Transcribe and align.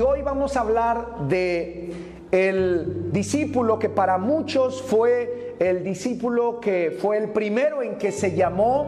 Hoy 0.00 0.22
vamos 0.22 0.56
a 0.56 0.60
hablar 0.60 1.28
de 1.28 1.92
el 2.30 3.12
discípulo 3.12 3.78
que 3.78 3.90
para 3.90 4.16
muchos 4.18 4.80
fue 4.80 5.56
el 5.58 5.84
discípulo 5.84 6.58
que 6.58 6.96
fue 7.02 7.18
el 7.18 7.30
primero 7.30 7.82
en 7.82 7.98
que 7.98 8.12
se 8.12 8.34
llamó, 8.34 8.86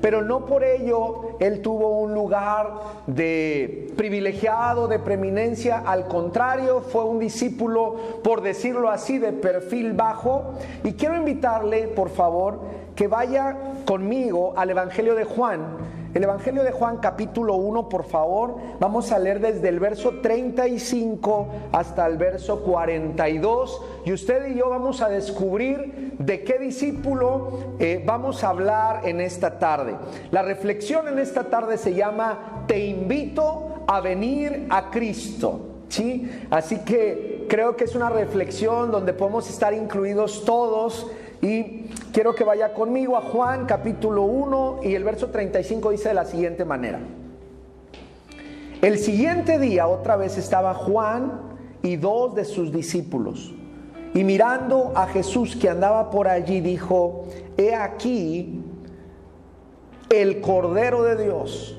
pero 0.00 0.22
no 0.22 0.46
por 0.46 0.62
ello 0.62 1.36
él 1.40 1.62
tuvo 1.62 1.98
un 1.98 2.14
lugar 2.14 2.74
de 3.08 3.92
privilegiado, 3.96 4.86
de 4.86 5.00
preeminencia, 5.00 5.78
al 5.78 6.06
contrario, 6.06 6.80
fue 6.80 7.04
un 7.04 7.18
discípulo, 7.18 8.20
por 8.22 8.40
decirlo 8.42 8.88
así, 8.88 9.18
de 9.18 9.32
perfil 9.32 9.94
bajo. 9.94 10.52
Y 10.84 10.92
quiero 10.92 11.16
invitarle, 11.16 11.88
por 11.88 12.10
favor, 12.10 12.60
que 12.94 13.08
vaya 13.08 13.56
conmigo 13.86 14.54
al 14.56 14.70
Evangelio 14.70 15.14
de 15.14 15.24
Juan 15.24 15.92
el 16.14 16.24
Evangelio 16.24 16.62
de 16.62 16.72
Juan 16.72 16.98
capítulo 16.98 17.54
1, 17.54 17.88
por 17.88 18.04
favor, 18.04 18.56
vamos 18.78 19.10
a 19.12 19.18
leer 19.18 19.40
desde 19.40 19.70
el 19.70 19.80
verso 19.80 20.20
35 20.20 21.48
hasta 21.72 22.06
el 22.06 22.18
verso 22.18 22.60
42 22.60 23.80
y 24.04 24.12
usted 24.12 24.48
y 24.48 24.56
yo 24.56 24.68
vamos 24.68 25.00
a 25.00 25.08
descubrir 25.08 26.12
de 26.18 26.44
qué 26.44 26.58
discípulo 26.58 27.76
eh, 27.78 28.02
vamos 28.04 28.44
a 28.44 28.50
hablar 28.50 29.08
en 29.08 29.22
esta 29.22 29.58
tarde. 29.58 29.96
La 30.30 30.42
reflexión 30.42 31.08
en 31.08 31.18
esta 31.18 31.44
tarde 31.44 31.78
se 31.78 31.94
llama 31.94 32.64
Te 32.66 32.78
invito 32.84 33.84
a 33.86 34.00
venir 34.02 34.66
a 34.68 34.90
Cristo. 34.90 35.60
¿sí? 35.88 36.30
Así 36.50 36.80
que 36.80 37.46
creo 37.48 37.74
que 37.74 37.84
es 37.84 37.94
una 37.94 38.10
reflexión 38.10 38.90
donde 38.90 39.14
podemos 39.14 39.48
estar 39.48 39.72
incluidos 39.72 40.44
todos 40.44 41.10
y 41.40 41.81
quiero 42.12 42.34
que 42.34 42.44
vaya 42.44 42.74
conmigo 42.74 43.16
a 43.16 43.22
Juan 43.22 43.64
capítulo 43.66 44.22
1 44.22 44.80
y 44.82 44.94
el 44.94 45.02
verso 45.02 45.28
35 45.28 45.90
dice 45.90 46.08
de 46.10 46.14
la 46.14 46.24
siguiente 46.24 46.64
manera. 46.64 47.00
El 48.82 48.98
siguiente 48.98 49.58
día 49.58 49.86
otra 49.86 50.16
vez 50.16 50.36
estaba 50.36 50.74
Juan 50.74 51.40
y 51.82 51.96
dos 51.96 52.34
de 52.34 52.44
sus 52.44 52.70
discípulos. 52.70 53.54
Y 54.14 54.24
mirando 54.24 54.92
a 54.94 55.06
Jesús 55.06 55.56
que 55.56 55.70
andaba 55.70 56.10
por 56.10 56.28
allí, 56.28 56.60
dijo, 56.60 57.24
he 57.56 57.74
aquí 57.74 58.60
el 60.10 60.40
Cordero 60.42 61.02
de 61.04 61.24
Dios. 61.24 61.78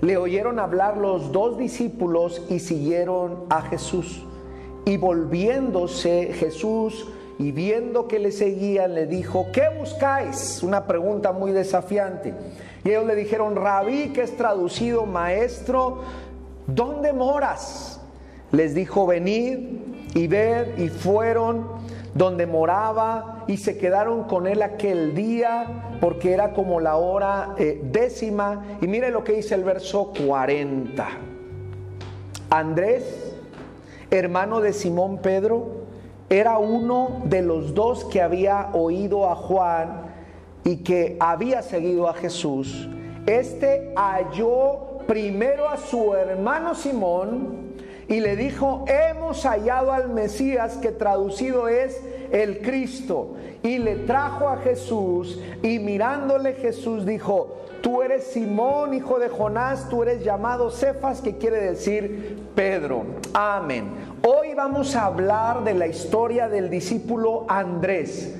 Le 0.00 0.16
oyeron 0.16 0.58
hablar 0.60 0.96
los 0.96 1.32
dos 1.32 1.58
discípulos 1.58 2.40
y 2.48 2.60
siguieron 2.60 3.44
a 3.50 3.62
Jesús. 3.62 4.24
Y 4.86 4.96
volviéndose 4.96 6.32
Jesús 6.32 7.06
y 7.38 7.52
viendo 7.52 8.08
que 8.08 8.18
le 8.18 8.32
seguían 8.32 8.94
le 8.94 9.06
dijo, 9.06 9.46
¿qué 9.52 9.68
buscáis? 9.78 10.62
Una 10.62 10.86
pregunta 10.86 11.32
muy 11.32 11.52
desafiante. 11.52 12.34
Y 12.84 12.90
ellos 12.90 13.06
le 13.06 13.14
dijeron, 13.14 13.54
rabí, 13.54 14.12
que 14.12 14.22
es 14.22 14.36
traducido 14.36 15.06
maestro, 15.06 16.02
¿dónde 16.66 17.12
moras? 17.12 18.00
Les 18.50 18.74
dijo, 18.74 19.06
venid 19.06 19.58
y 20.14 20.26
ved, 20.26 20.78
y 20.78 20.88
fueron 20.88 21.78
donde 22.14 22.46
moraba 22.46 23.44
y 23.46 23.58
se 23.58 23.78
quedaron 23.78 24.24
con 24.24 24.46
él 24.46 24.62
aquel 24.62 25.14
día 25.14 25.96
porque 26.00 26.32
era 26.32 26.52
como 26.52 26.80
la 26.80 26.96
hora 26.96 27.54
eh, 27.58 27.80
décima. 27.84 28.64
Y 28.80 28.88
mire 28.88 29.10
lo 29.10 29.22
que 29.22 29.34
dice 29.34 29.54
el 29.54 29.62
verso 29.62 30.12
40. 30.26 31.06
Andrés, 32.50 33.34
hermano 34.10 34.60
de 34.60 34.72
Simón 34.72 35.18
Pedro, 35.18 35.77
era 36.30 36.58
uno 36.58 37.22
de 37.24 37.42
los 37.42 37.74
dos 37.74 38.04
que 38.04 38.20
había 38.20 38.70
oído 38.72 39.30
a 39.30 39.34
Juan 39.34 40.14
y 40.64 40.78
que 40.78 41.16
había 41.20 41.62
seguido 41.62 42.08
a 42.08 42.14
Jesús. 42.14 42.88
Este 43.26 43.92
halló 43.96 44.98
primero 45.06 45.68
a 45.68 45.78
su 45.78 46.14
hermano 46.14 46.74
Simón 46.74 47.74
y 48.08 48.20
le 48.20 48.36
dijo, 48.36 48.84
hemos 48.88 49.44
hallado 49.44 49.92
al 49.92 50.10
Mesías 50.10 50.76
que 50.76 50.90
traducido 50.90 51.68
es 51.68 52.00
el 52.32 52.60
Cristo. 52.60 53.34
Y 53.62 53.78
le 53.78 53.96
trajo 53.96 54.48
a 54.48 54.58
Jesús 54.58 55.40
y 55.62 55.78
mirándole 55.78 56.54
Jesús 56.54 57.04
dijo, 57.04 57.56
tú 57.82 58.02
eres 58.02 58.24
Simón, 58.24 58.94
hijo 58.94 59.18
de 59.18 59.28
Jonás, 59.28 59.88
tú 59.88 60.02
eres 60.02 60.24
llamado 60.24 60.70
Cefas, 60.70 61.20
que 61.20 61.38
quiere 61.38 61.60
decir 61.60 62.38
Pedro. 62.54 63.02
Amén. 63.34 63.90
Hoy 64.26 64.54
vamos 64.54 64.94
a 64.94 65.06
hablar 65.06 65.64
de 65.64 65.74
la 65.74 65.86
historia 65.86 66.48
del 66.48 66.70
discípulo 66.70 67.46
Andrés, 67.48 68.36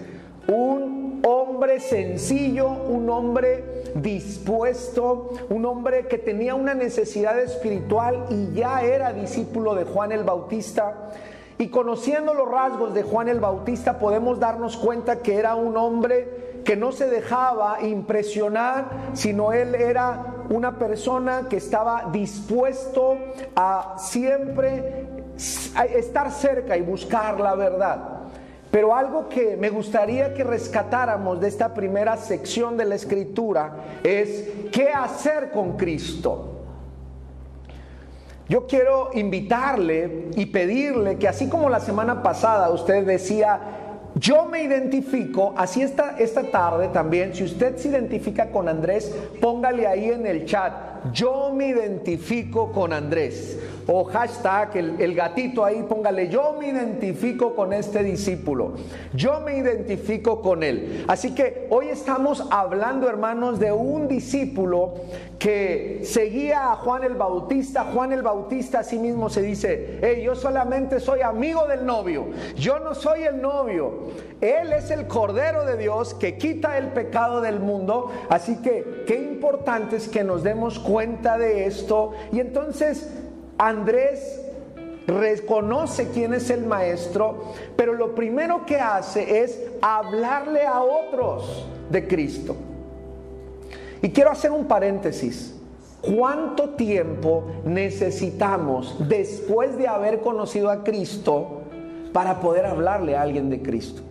un 0.46 1.22
hombre 1.26 1.80
sencillo, 1.80 2.68
un 2.68 3.10
hombre 3.10 3.64
dispuesto, 3.94 5.30
un 5.48 5.64
hombre 5.64 6.06
que 6.06 6.18
tenía 6.18 6.54
una 6.54 6.74
necesidad 6.74 7.38
espiritual 7.38 8.26
y 8.30 8.54
ya 8.54 8.82
era 8.82 9.12
discípulo 9.12 9.74
de 9.74 9.84
Juan 9.84 10.12
el 10.12 10.24
Bautista. 10.24 11.10
Y 11.58 11.68
conociendo 11.68 12.34
los 12.34 12.48
rasgos 12.48 12.94
de 12.94 13.02
Juan 13.02 13.28
el 13.28 13.40
Bautista 13.40 13.98
podemos 13.98 14.38
darnos 14.38 14.76
cuenta 14.76 15.18
que 15.18 15.34
era 15.34 15.56
un 15.56 15.76
hombre 15.76 16.60
que 16.64 16.76
no 16.76 16.92
se 16.92 17.08
dejaba 17.08 17.82
impresionar, 17.82 19.10
sino 19.14 19.52
él 19.52 19.74
era 19.74 20.34
una 20.50 20.78
persona 20.78 21.46
que 21.48 21.56
estaba 21.56 22.10
dispuesto 22.12 23.16
a 23.56 23.96
siempre 23.98 25.06
estar 25.94 26.30
cerca 26.30 26.76
y 26.76 26.82
buscar 26.82 27.40
la 27.40 27.56
verdad. 27.56 28.18
Pero 28.70 28.94
algo 28.94 29.28
que 29.28 29.56
me 29.56 29.70
gustaría 29.70 30.34
que 30.34 30.44
rescatáramos 30.44 31.40
de 31.40 31.48
esta 31.48 31.74
primera 31.74 32.16
sección 32.16 32.76
de 32.76 32.84
la 32.84 32.94
escritura 32.94 33.72
es 34.04 34.48
qué 34.70 34.90
hacer 34.90 35.50
con 35.50 35.76
Cristo. 35.76 36.57
Yo 38.48 38.66
quiero 38.66 39.10
invitarle 39.12 40.30
y 40.34 40.46
pedirle 40.46 41.18
que 41.18 41.28
así 41.28 41.48
como 41.48 41.68
la 41.68 41.80
semana 41.80 42.22
pasada 42.22 42.70
usted 42.70 43.04
decía, 43.04 43.60
yo 44.14 44.46
me 44.46 44.62
identifico, 44.62 45.52
así 45.56 45.82
esta, 45.82 46.16
esta 46.18 46.44
tarde 46.50 46.88
también, 46.88 47.34
si 47.34 47.44
usted 47.44 47.76
se 47.76 47.88
identifica 47.88 48.50
con 48.50 48.68
Andrés, 48.68 49.14
póngale 49.40 49.86
ahí 49.86 50.10
en 50.10 50.26
el 50.26 50.46
chat, 50.46 50.97
yo 51.12 51.52
me 51.54 51.68
identifico 51.68 52.72
con 52.72 52.92
Andrés 52.92 53.58
o 53.90 54.04
hashtag, 54.04 54.76
el, 54.76 55.14
gatito 55.14 55.64
ahí, 55.64 55.82
póngale, 55.88 56.28
yo 56.28 56.54
me 56.60 56.68
identifico 56.68 57.54
con 57.54 57.72
este 57.72 58.02
discípulo, 58.02 58.74
yo 59.14 59.40
me 59.40 59.56
identifico 59.56 60.42
con 60.42 60.62
él. 60.62 61.06
Así 61.08 61.34
que 61.34 61.66
hoy 61.70 61.88
estamos 61.88 62.46
hablando, 62.50 63.08
hermanos, 63.08 63.58
de 63.58 63.72
un 63.72 64.06
discípulo 64.06 64.92
que 65.38 66.02
seguía 66.04 66.70
a 66.70 66.76
Juan 66.76 67.02
el 67.02 67.14
Bautista. 67.14 67.84
Juan 67.84 68.12
el 68.12 68.20
Bautista 68.20 68.80
a 68.80 68.84
sí 68.84 68.98
mismo 68.98 69.30
se 69.30 69.40
dice, 69.40 69.98
hey, 70.02 70.22
yo 70.22 70.34
solamente 70.34 71.00
soy 71.00 71.22
amigo 71.22 71.66
del 71.66 71.86
novio, 71.86 72.26
yo 72.56 72.80
no 72.80 72.94
soy 72.94 73.22
el 73.22 73.40
novio. 73.40 74.08
Él 74.40 74.72
es 74.72 74.90
el 74.90 75.08
Cordero 75.08 75.64
de 75.64 75.76
Dios 75.76 76.14
que 76.14 76.38
quita 76.38 76.78
el 76.78 76.88
pecado 76.88 77.40
del 77.40 77.58
mundo. 77.58 78.12
Así 78.28 78.56
que 78.56 79.04
qué 79.06 79.16
importante 79.16 79.96
es 79.96 80.08
que 80.08 80.22
nos 80.22 80.42
demos 80.42 80.78
cuenta 80.78 81.38
de 81.38 81.66
esto. 81.66 82.12
Y 82.32 82.38
entonces 82.40 83.10
Andrés 83.58 84.40
reconoce 85.08 86.10
quién 86.10 86.34
es 86.34 86.50
el 86.50 86.66
maestro, 86.66 87.52
pero 87.76 87.94
lo 87.94 88.14
primero 88.14 88.64
que 88.66 88.76
hace 88.76 89.42
es 89.42 89.60
hablarle 89.80 90.66
a 90.66 90.82
otros 90.82 91.66
de 91.90 92.06
Cristo. 92.06 92.54
Y 94.02 94.10
quiero 94.10 94.30
hacer 94.30 94.52
un 94.52 94.66
paréntesis. 94.66 95.54
¿Cuánto 96.00 96.70
tiempo 96.70 97.50
necesitamos 97.64 98.96
después 99.08 99.76
de 99.76 99.88
haber 99.88 100.20
conocido 100.20 100.70
a 100.70 100.84
Cristo 100.84 101.62
para 102.12 102.38
poder 102.40 102.66
hablarle 102.66 103.16
a 103.16 103.22
alguien 103.22 103.50
de 103.50 103.60
Cristo? 103.60 104.02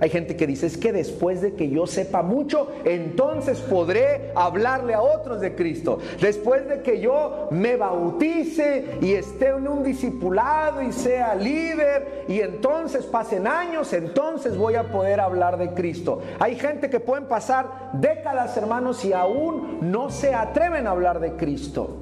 Hay 0.00 0.08
gente 0.08 0.34
que 0.34 0.46
dice, 0.46 0.66
es 0.66 0.78
que 0.78 0.92
después 0.92 1.42
de 1.42 1.52
que 1.52 1.68
yo 1.68 1.86
sepa 1.86 2.22
mucho, 2.22 2.68
entonces 2.84 3.60
podré 3.60 4.32
hablarle 4.34 4.94
a 4.94 5.02
otros 5.02 5.40
de 5.40 5.54
Cristo. 5.54 5.98
Después 6.20 6.66
de 6.66 6.80
que 6.80 7.00
yo 7.00 7.48
me 7.50 7.76
bautice 7.76 8.98
y 9.02 9.12
esté 9.12 9.48
en 9.48 9.68
un 9.68 9.82
discipulado 9.82 10.80
y 10.80 10.92
sea 10.92 11.34
líder 11.34 12.24
y 12.28 12.40
entonces 12.40 13.04
pasen 13.04 13.46
años, 13.46 13.92
entonces 13.92 14.56
voy 14.56 14.76
a 14.76 14.90
poder 14.90 15.20
hablar 15.20 15.58
de 15.58 15.70
Cristo. 15.74 16.20
Hay 16.38 16.56
gente 16.56 16.88
que 16.88 17.00
pueden 17.00 17.26
pasar 17.26 17.90
décadas, 17.92 18.56
hermanos, 18.56 19.04
y 19.04 19.12
aún 19.12 19.80
no 19.82 20.10
se 20.10 20.34
atreven 20.34 20.86
a 20.86 20.92
hablar 20.92 21.20
de 21.20 21.32
Cristo. 21.32 21.96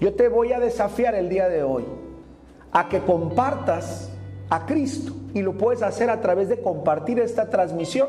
Yo 0.00 0.14
te 0.14 0.28
voy 0.28 0.52
a 0.52 0.58
desafiar 0.58 1.14
el 1.14 1.28
día 1.28 1.48
de 1.48 1.62
hoy 1.62 1.84
a 2.72 2.88
que 2.88 3.00
compartas 3.00 4.11
a 4.52 4.66
Cristo 4.66 5.14
y 5.32 5.40
lo 5.40 5.54
puedes 5.54 5.82
hacer 5.82 6.10
a 6.10 6.20
través 6.20 6.50
de 6.50 6.60
compartir 6.60 7.18
esta 7.18 7.48
transmisión. 7.48 8.06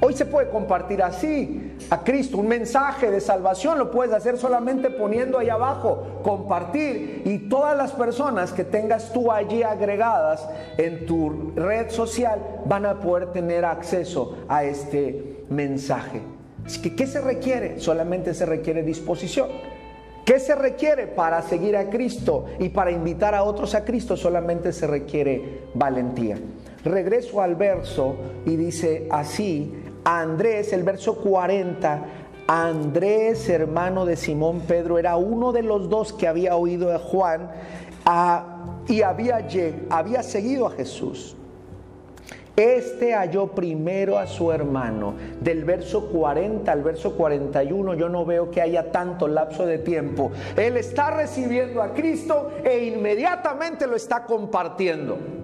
Hoy 0.00 0.14
se 0.14 0.24
puede 0.24 0.48
compartir 0.48 1.02
así 1.02 1.76
a 1.90 2.02
Cristo, 2.02 2.38
un 2.38 2.48
mensaje 2.48 3.10
de 3.10 3.20
salvación, 3.20 3.78
lo 3.78 3.90
puedes 3.90 4.14
hacer 4.14 4.38
solamente 4.38 4.88
poniendo 4.88 5.38
ahí 5.38 5.50
abajo, 5.50 6.22
compartir 6.22 7.20
y 7.26 7.50
todas 7.50 7.76
las 7.76 7.92
personas 7.92 8.54
que 8.54 8.64
tengas 8.64 9.12
tú 9.12 9.30
allí 9.30 9.62
agregadas 9.62 10.48
en 10.78 11.04
tu 11.04 11.52
red 11.54 11.90
social 11.90 12.40
van 12.64 12.86
a 12.86 12.98
poder 12.98 13.32
tener 13.32 13.66
acceso 13.66 14.38
a 14.48 14.64
este 14.64 15.44
mensaje. 15.50 16.22
Así 16.64 16.80
que, 16.80 16.96
¿qué 16.96 17.06
se 17.06 17.20
requiere? 17.20 17.80
Solamente 17.80 18.32
se 18.32 18.46
requiere 18.46 18.82
disposición. 18.82 19.48
¿Qué 20.30 20.38
se 20.38 20.54
requiere 20.54 21.08
para 21.08 21.42
seguir 21.42 21.76
a 21.76 21.90
Cristo 21.90 22.44
y 22.60 22.68
para 22.68 22.92
invitar 22.92 23.34
a 23.34 23.42
otros 23.42 23.74
a 23.74 23.84
Cristo? 23.84 24.16
Solamente 24.16 24.72
se 24.72 24.86
requiere 24.86 25.62
valentía. 25.74 26.38
Regreso 26.84 27.42
al 27.42 27.56
verso 27.56 28.14
y 28.46 28.54
dice 28.54 29.08
así, 29.10 29.74
Andrés, 30.04 30.72
el 30.72 30.84
verso 30.84 31.16
40, 31.16 32.04
Andrés, 32.46 33.48
hermano 33.48 34.06
de 34.06 34.14
Simón 34.14 34.60
Pedro, 34.68 35.00
era 35.00 35.16
uno 35.16 35.50
de 35.50 35.64
los 35.64 35.88
dos 35.88 36.12
que 36.12 36.28
había 36.28 36.54
oído 36.54 36.94
a 36.94 37.00
Juan 37.00 37.50
y 38.86 39.02
había, 39.02 40.22
seguido 40.22 40.68
a 40.68 40.70
Jesús. 40.70 41.34
Este 42.60 43.14
halló 43.14 43.46
primero 43.46 44.18
a 44.18 44.26
su 44.26 44.52
hermano. 44.52 45.14
Del 45.40 45.64
verso 45.64 46.10
40 46.10 46.70
al 46.70 46.82
verso 46.82 47.16
41 47.16 47.94
yo 47.94 48.10
no 48.10 48.26
veo 48.26 48.50
que 48.50 48.60
haya 48.60 48.92
tanto 48.92 49.26
lapso 49.28 49.64
de 49.64 49.78
tiempo. 49.78 50.30
Él 50.58 50.76
está 50.76 51.10
recibiendo 51.10 51.80
a 51.80 51.94
Cristo 51.94 52.50
e 52.62 52.84
inmediatamente 52.84 53.86
lo 53.86 53.96
está 53.96 54.26
compartiendo. 54.26 55.39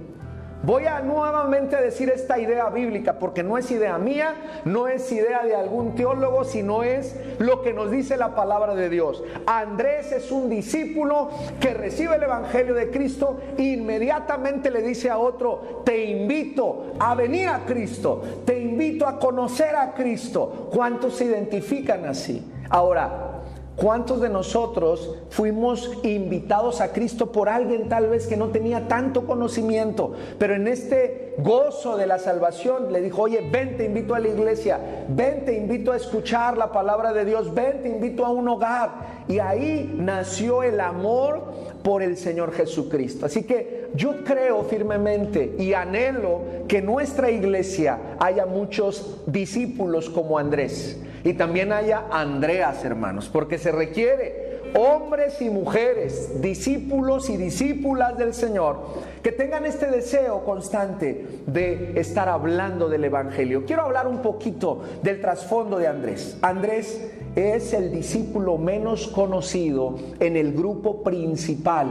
Voy 0.66 0.84
a 0.86 1.00
nuevamente 1.00 1.80
decir 1.80 2.10
esta 2.10 2.40
idea 2.40 2.68
bíblica 2.70 3.20
porque 3.20 3.44
no 3.44 3.56
es 3.56 3.70
idea 3.70 3.98
mía, 3.98 4.34
no 4.64 4.88
es 4.88 5.12
idea 5.12 5.44
de 5.44 5.54
algún 5.54 5.94
teólogo, 5.94 6.42
sino 6.42 6.82
es 6.82 7.14
lo 7.38 7.62
que 7.62 7.72
nos 7.72 7.92
dice 7.92 8.16
la 8.16 8.34
palabra 8.34 8.74
de 8.74 8.90
Dios. 8.90 9.22
Andrés 9.46 10.10
es 10.10 10.32
un 10.32 10.50
discípulo 10.50 11.30
que 11.60 11.72
recibe 11.72 12.16
el 12.16 12.24
Evangelio 12.24 12.74
de 12.74 12.90
Cristo 12.90 13.38
e 13.56 13.62
inmediatamente 13.62 14.72
le 14.72 14.82
dice 14.82 15.08
a 15.08 15.18
otro, 15.18 15.82
te 15.84 16.04
invito 16.04 16.94
a 16.98 17.14
venir 17.14 17.46
a 17.46 17.64
Cristo, 17.64 18.22
te 18.44 18.58
invito 18.58 19.06
a 19.06 19.20
conocer 19.20 19.76
a 19.76 19.94
Cristo. 19.94 20.68
¿Cuántos 20.74 21.14
se 21.14 21.26
identifican 21.26 22.06
así? 22.06 22.44
Ahora, 22.70 23.35
¿Cuántos 23.76 24.22
de 24.22 24.30
nosotros 24.30 25.16
fuimos 25.28 25.90
invitados 26.02 26.80
a 26.80 26.94
Cristo 26.94 27.30
por 27.30 27.50
alguien 27.50 27.90
tal 27.90 28.08
vez 28.08 28.26
que 28.26 28.36
no 28.36 28.48
tenía 28.48 28.88
tanto 28.88 29.26
conocimiento, 29.26 30.14
pero 30.38 30.54
en 30.54 30.66
este 30.66 31.34
gozo 31.36 31.98
de 31.98 32.06
la 32.06 32.18
salvación 32.18 32.90
le 32.90 33.02
dijo, 33.02 33.22
oye, 33.22 33.46
ven, 33.52 33.76
te 33.76 33.84
invito 33.84 34.14
a 34.14 34.18
la 34.18 34.28
iglesia, 34.28 34.80
ven, 35.10 35.44
te 35.44 35.58
invito 35.58 35.92
a 35.92 35.96
escuchar 35.96 36.56
la 36.56 36.72
palabra 36.72 37.12
de 37.12 37.26
Dios, 37.26 37.52
ven, 37.52 37.82
te 37.82 37.90
invito 37.90 38.24
a 38.24 38.30
un 38.30 38.48
hogar. 38.48 39.24
Y 39.28 39.40
ahí 39.40 39.94
nació 39.94 40.62
el 40.62 40.80
amor 40.80 41.42
por 41.82 42.02
el 42.02 42.16
Señor 42.16 42.52
Jesucristo. 42.52 43.26
Así 43.26 43.42
que 43.42 43.90
yo 43.94 44.24
creo 44.24 44.62
firmemente 44.62 45.54
y 45.58 45.74
anhelo 45.74 46.40
que 46.66 46.80
nuestra 46.80 47.30
iglesia 47.30 47.98
haya 48.20 48.46
muchos 48.46 49.20
discípulos 49.26 50.08
como 50.08 50.38
Andrés 50.38 50.98
y 51.26 51.34
también 51.34 51.72
haya 51.72 52.04
Andreas, 52.12 52.84
hermanos, 52.84 53.28
porque 53.28 53.58
se 53.58 53.72
requiere 53.72 54.60
hombres 54.76 55.42
y 55.42 55.50
mujeres, 55.50 56.40
discípulos 56.40 57.28
y 57.30 57.36
discípulas 57.36 58.16
del 58.16 58.32
Señor, 58.32 58.78
que 59.24 59.32
tengan 59.32 59.66
este 59.66 59.90
deseo 59.90 60.44
constante 60.44 61.26
de 61.46 61.98
estar 61.98 62.28
hablando 62.28 62.88
del 62.88 63.02
Evangelio. 63.02 63.64
Quiero 63.66 63.82
hablar 63.82 64.06
un 64.06 64.22
poquito 64.22 64.82
del 65.02 65.20
trasfondo 65.20 65.78
de 65.78 65.88
Andrés. 65.88 66.38
Andrés 66.42 67.10
es 67.34 67.72
el 67.72 67.90
discípulo 67.90 68.56
menos 68.56 69.08
conocido 69.08 69.96
en 70.20 70.36
el 70.36 70.52
grupo 70.52 71.02
principal 71.02 71.88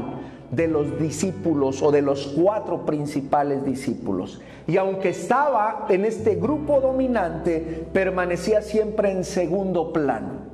de 0.52 0.68
los 0.68 1.00
discípulos 1.00 1.82
o 1.82 1.92
de 1.92 2.02
los 2.02 2.28
cuatro 2.28 2.86
principales 2.86 3.66
discípulos. 3.66 4.42
Y 4.68 4.78
aunque 4.78 5.10
estaba 5.10 5.86
en 5.90 6.06
este 6.06 6.36
grupo 6.36 6.82
dominante, 6.82 7.86
permanecía 7.94 8.62
siempre 8.62 9.12
en 9.12 9.24
segundo 9.24 9.94
plano. 9.94 10.46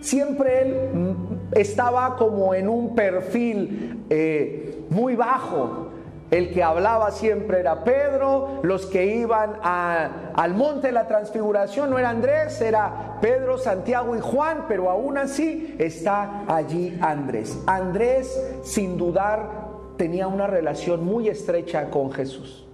Siempre 0.00 0.62
él 0.62 0.74
mm, 0.92 1.14
estaba 1.52 2.16
como 2.16 2.54
en 2.54 2.68
un 2.68 2.94
perfil 2.94 4.04
eh, 4.10 4.84
muy 4.90 5.16
bajo, 5.16 5.87
el 6.30 6.52
que 6.52 6.62
hablaba 6.62 7.10
siempre 7.10 7.60
era 7.60 7.84
Pedro, 7.84 8.60
los 8.62 8.84
que 8.86 9.06
iban 9.06 9.58
al 9.62 10.54
monte 10.54 10.88
de 10.88 10.92
la 10.92 11.08
transfiguración 11.08 11.88
no 11.88 11.98
era 11.98 12.10
Andrés, 12.10 12.60
era 12.60 13.16
Pedro, 13.22 13.56
Santiago 13.56 14.14
y 14.14 14.20
Juan, 14.20 14.66
pero 14.68 14.90
aún 14.90 15.16
así 15.16 15.74
está 15.78 16.44
allí 16.46 16.98
Andrés. 17.00 17.58
Andrés, 17.66 18.38
sin 18.62 18.98
dudar, 18.98 19.68
tenía 19.96 20.28
una 20.28 20.46
relación 20.46 21.02
muy 21.02 21.28
estrecha 21.28 21.88
con 21.88 22.12
Jesús. 22.12 22.66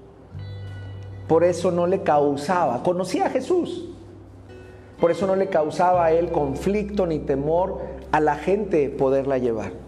Por 1.29 1.45
eso 1.45 1.71
no 1.71 1.87
le 1.87 2.03
causaba, 2.03 2.83
conocía 2.83 3.27
a 3.27 3.31
Jesús, 3.31 3.89
por 5.01 5.11
eso 5.11 5.27
no 5.27 5.37
le 5.37 5.47
causaba 5.47 6.07
a 6.07 6.13
él 6.13 6.33
conflicto 6.33 7.07
ni 7.07 7.21
temor 7.21 7.81
a 8.11 8.21
la 8.21 8.35
gente 8.35 8.91
poderla 8.91 9.39
llevar. 9.39 9.84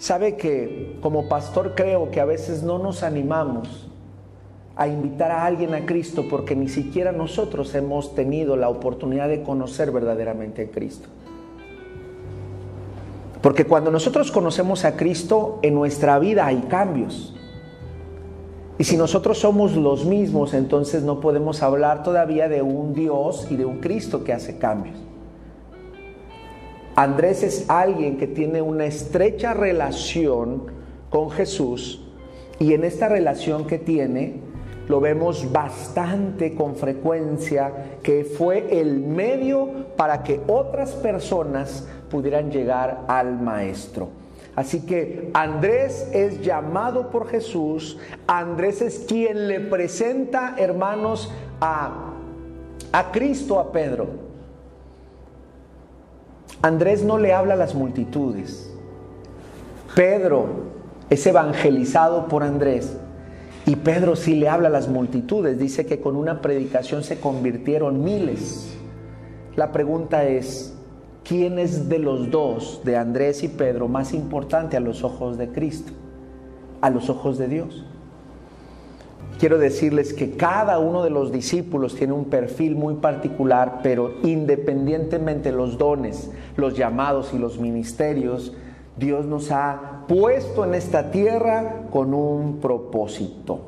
Sabe 0.00 0.36
que 0.36 0.96
como 1.02 1.28
pastor 1.28 1.74
creo 1.76 2.10
que 2.10 2.22
a 2.22 2.24
veces 2.24 2.62
no 2.62 2.78
nos 2.78 3.02
animamos 3.02 3.86
a 4.74 4.88
invitar 4.88 5.30
a 5.30 5.44
alguien 5.44 5.74
a 5.74 5.84
Cristo 5.84 6.24
porque 6.26 6.56
ni 6.56 6.70
siquiera 6.70 7.12
nosotros 7.12 7.74
hemos 7.74 8.14
tenido 8.14 8.56
la 8.56 8.70
oportunidad 8.70 9.28
de 9.28 9.42
conocer 9.42 9.90
verdaderamente 9.90 10.62
a 10.62 10.70
Cristo. 10.70 11.10
Porque 13.42 13.66
cuando 13.66 13.90
nosotros 13.90 14.32
conocemos 14.32 14.86
a 14.86 14.96
Cristo, 14.96 15.58
en 15.60 15.74
nuestra 15.74 16.18
vida 16.18 16.46
hay 16.46 16.62
cambios. 16.62 17.34
Y 18.78 18.84
si 18.84 18.96
nosotros 18.96 19.36
somos 19.36 19.76
los 19.76 20.06
mismos, 20.06 20.54
entonces 20.54 21.02
no 21.02 21.20
podemos 21.20 21.62
hablar 21.62 22.02
todavía 22.02 22.48
de 22.48 22.62
un 22.62 22.94
Dios 22.94 23.48
y 23.50 23.56
de 23.56 23.66
un 23.66 23.80
Cristo 23.80 24.24
que 24.24 24.32
hace 24.32 24.56
cambios. 24.56 24.96
Andrés 27.00 27.42
es 27.42 27.64
alguien 27.70 28.18
que 28.18 28.26
tiene 28.26 28.60
una 28.60 28.84
estrecha 28.84 29.54
relación 29.54 30.66
con 31.08 31.30
Jesús 31.30 32.06
y 32.58 32.74
en 32.74 32.84
esta 32.84 33.08
relación 33.08 33.66
que 33.66 33.78
tiene 33.78 34.34
lo 34.86 35.00
vemos 35.00 35.50
bastante 35.50 36.54
con 36.54 36.76
frecuencia 36.76 37.72
que 38.02 38.24
fue 38.24 38.82
el 38.82 39.00
medio 39.00 39.86
para 39.96 40.22
que 40.22 40.42
otras 40.46 40.90
personas 40.90 41.88
pudieran 42.10 42.50
llegar 42.50 43.04
al 43.08 43.40
maestro. 43.40 44.10
Así 44.54 44.84
que 44.84 45.30
Andrés 45.32 46.06
es 46.12 46.42
llamado 46.42 47.08
por 47.10 47.28
Jesús, 47.28 47.96
Andrés 48.26 48.82
es 48.82 49.06
quien 49.08 49.48
le 49.48 49.60
presenta, 49.60 50.54
hermanos, 50.58 51.32
a, 51.62 52.12
a 52.92 53.10
Cristo 53.10 53.58
a 53.58 53.72
Pedro. 53.72 54.29
Andrés 56.62 57.02
no 57.02 57.18
le 57.18 57.32
habla 57.32 57.54
a 57.54 57.56
las 57.56 57.74
multitudes. 57.74 58.70
Pedro 59.94 60.46
es 61.08 61.26
evangelizado 61.26 62.28
por 62.28 62.42
Andrés 62.42 62.96
y 63.66 63.76
Pedro 63.76 64.14
sí 64.14 64.34
le 64.34 64.48
habla 64.48 64.68
a 64.68 64.72
las 64.72 64.88
multitudes. 64.88 65.58
Dice 65.58 65.86
que 65.86 66.00
con 66.00 66.16
una 66.16 66.42
predicación 66.42 67.02
se 67.02 67.18
convirtieron 67.18 68.04
miles. 68.04 68.76
La 69.56 69.72
pregunta 69.72 70.24
es, 70.24 70.74
¿quién 71.24 71.58
es 71.58 71.88
de 71.88 71.98
los 71.98 72.30
dos, 72.30 72.82
de 72.84 72.96
Andrés 72.96 73.42
y 73.42 73.48
Pedro, 73.48 73.88
más 73.88 74.12
importante 74.12 74.76
a 74.76 74.80
los 74.80 75.02
ojos 75.02 75.38
de 75.38 75.48
Cristo, 75.50 75.92
a 76.80 76.90
los 76.90 77.08
ojos 77.08 77.38
de 77.38 77.48
Dios? 77.48 77.86
Quiero 79.40 79.58
decirles 79.58 80.12
que 80.12 80.36
cada 80.36 80.78
uno 80.78 81.02
de 81.02 81.08
los 81.08 81.32
discípulos 81.32 81.96
tiene 81.96 82.12
un 82.12 82.26
perfil 82.26 82.76
muy 82.76 82.96
particular, 82.96 83.80
pero 83.82 84.12
independientemente 84.22 85.50
los 85.50 85.78
dones, 85.78 86.30
los 86.56 86.76
llamados 86.76 87.32
y 87.32 87.38
los 87.38 87.58
ministerios, 87.58 88.52
Dios 88.98 89.24
nos 89.24 89.50
ha 89.50 90.04
puesto 90.06 90.62
en 90.66 90.74
esta 90.74 91.10
tierra 91.10 91.86
con 91.90 92.12
un 92.12 92.58
propósito. 92.60 93.62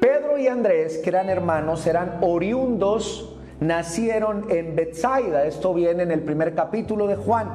Pedro 0.00 0.36
y 0.36 0.48
Andrés, 0.48 0.98
que 0.98 1.08
eran 1.08 1.30
hermanos, 1.30 1.86
eran 1.86 2.18
oriundos, 2.20 3.34
nacieron 3.58 4.46
en 4.50 4.76
Bethsaida. 4.76 5.46
Esto 5.46 5.72
viene 5.72 6.02
en 6.02 6.10
el 6.10 6.20
primer 6.20 6.54
capítulo 6.54 7.06
de 7.06 7.16
Juan. 7.16 7.48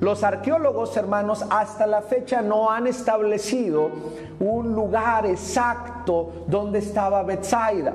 Los 0.00 0.24
arqueólogos, 0.24 0.96
hermanos, 0.96 1.44
hasta 1.50 1.86
la 1.86 2.00
fecha 2.00 2.40
no 2.40 2.70
han 2.70 2.86
establecido 2.86 3.90
un 4.40 4.72
lugar 4.72 5.26
exacto 5.26 6.44
donde 6.46 6.78
estaba 6.78 7.22
Bethsaida. 7.22 7.94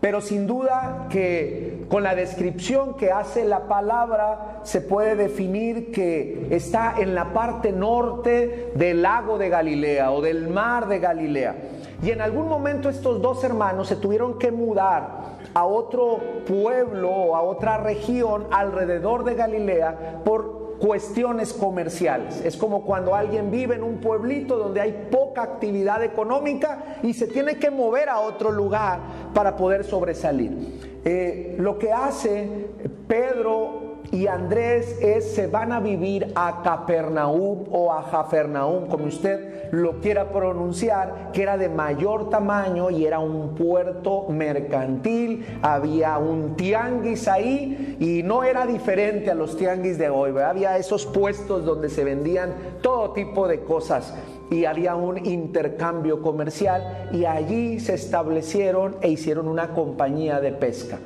Pero 0.00 0.20
sin 0.20 0.46
duda 0.46 1.06
que 1.08 1.86
con 1.88 2.02
la 2.02 2.14
descripción 2.14 2.94
que 2.94 3.10
hace 3.10 3.44
la 3.44 3.68
palabra 3.68 4.60
se 4.62 4.82
puede 4.82 5.14
definir 5.16 5.92
que 5.92 6.48
está 6.50 6.96
en 6.98 7.14
la 7.14 7.32
parte 7.32 7.72
norte 7.72 8.72
del 8.74 9.00
lago 9.00 9.38
de 9.38 9.48
Galilea 9.48 10.10
o 10.10 10.20
del 10.20 10.48
mar 10.48 10.88
de 10.88 10.98
Galilea. 10.98 11.54
Y 12.02 12.10
en 12.10 12.20
algún 12.20 12.48
momento 12.48 12.90
estos 12.90 13.22
dos 13.22 13.44
hermanos 13.44 13.88
se 13.88 13.96
tuvieron 13.96 14.38
que 14.38 14.52
mudar 14.52 15.24
a 15.54 15.64
otro 15.64 16.18
pueblo 16.46 17.10
o 17.10 17.36
a 17.36 17.40
otra 17.40 17.78
región 17.78 18.46
alrededor 18.50 19.24
de 19.24 19.36
Galilea 19.36 20.20
por 20.22 20.63
cuestiones 20.78 21.52
comerciales. 21.52 22.40
Es 22.44 22.56
como 22.56 22.84
cuando 22.84 23.14
alguien 23.14 23.50
vive 23.50 23.76
en 23.76 23.82
un 23.82 23.98
pueblito 23.98 24.56
donde 24.56 24.80
hay 24.80 25.08
poca 25.10 25.42
actividad 25.42 26.02
económica 26.02 26.98
y 27.02 27.14
se 27.14 27.26
tiene 27.26 27.56
que 27.58 27.70
mover 27.70 28.08
a 28.08 28.20
otro 28.20 28.50
lugar 28.50 29.00
para 29.32 29.56
poder 29.56 29.84
sobresalir. 29.84 30.92
Eh, 31.04 31.56
lo 31.58 31.78
que 31.78 31.92
hace 31.92 32.70
Pedro 33.06 33.83
y 34.14 34.28
Andrés 34.28 34.96
es, 35.00 35.34
se 35.34 35.48
van 35.48 35.72
a 35.72 35.80
vivir 35.80 36.30
a 36.36 36.62
Capernaum 36.62 37.64
o 37.72 37.92
a 37.92 38.00
Jafernaum, 38.02 38.86
como 38.86 39.06
usted 39.06 39.72
lo 39.72 40.00
quiera 40.00 40.30
pronunciar, 40.30 41.32
que 41.32 41.42
era 41.42 41.56
de 41.56 41.68
mayor 41.68 42.30
tamaño 42.30 42.90
y 42.90 43.06
era 43.06 43.18
un 43.18 43.56
puerto 43.56 44.26
mercantil, 44.28 45.44
había 45.62 46.16
un 46.18 46.54
tianguis 46.54 47.26
ahí 47.26 47.96
y 47.98 48.22
no 48.22 48.44
era 48.44 48.66
diferente 48.66 49.32
a 49.32 49.34
los 49.34 49.56
tianguis 49.56 49.98
de 49.98 50.08
hoy, 50.10 50.38
había 50.38 50.78
esos 50.78 51.06
puestos 51.06 51.64
donde 51.64 51.88
se 51.88 52.04
vendían 52.04 52.54
todo 52.82 53.10
tipo 53.14 53.48
de 53.48 53.64
cosas 53.64 54.14
y 54.48 54.64
había 54.64 54.94
un 54.94 55.26
intercambio 55.26 56.22
comercial 56.22 57.08
y 57.10 57.24
allí 57.24 57.80
se 57.80 57.94
establecieron 57.94 58.94
e 59.00 59.08
hicieron 59.08 59.48
una 59.48 59.74
compañía 59.74 60.40
de 60.40 60.52
pesca 60.52 61.00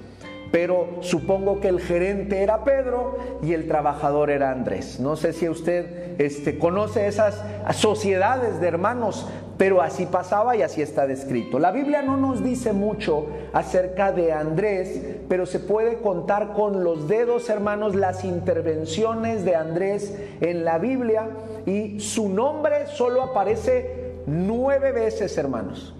pero 0.50 0.99
supongo 1.00 1.61
que 1.61 1.69
el 1.69 1.81
gerente 1.81 2.43
era 2.43 2.64
Pedro 2.64 3.19
y 3.43 3.52
el 3.52 3.69
trabajador 3.69 4.31
era 4.31 4.50
Andrés. 4.50 4.99
No 4.99 5.17
sé 5.17 5.33
si 5.33 5.49
usted 5.49 6.21
este, 6.21 6.59
conoce 6.59 7.07
esas 7.07 7.43
sociedades 7.73 8.61
de 8.61 8.69
hermanos, 8.69 9.26
pero 9.59 9.83
así 9.83 10.07
pasaba 10.07 10.57
y 10.57 10.62
así 10.62 10.81
está 10.81 11.07
descrito. 11.07 11.59
La 11.59 11.73
Biblia 11.73 12.00
no 12.00 12.17
nos 12.17 12.43
dice 12.43 12.73
mucho 12.73 13.26
acerca 13.52 14.12
de 14.12 14.33
Andrés, 14.33 15.02
pero 15.28 15.45
se 15.45 15.59
puede 15.59 15.99
contar 15.99 16.52
con 16.55 16.85
los 16.85 17.09
dedos, 17.09 17.50
hermanos, 17.50 17.95
las 17.95 18.25
intervenciones 18.25 19.45
de 19.45 19.57
Andrés 19.57 20.17
en 20.40 20.64
la 20.64 20.78
Biblia 20.78 21.28
y 21.67 22.00
su 22.00 22.28
nombre 22.28 22.87
solo 22.87 23.23
aparece 23.23 24.14
nueve 24.26 24.93
veces, 24.93 25.37
hermanos. 25.37 25.95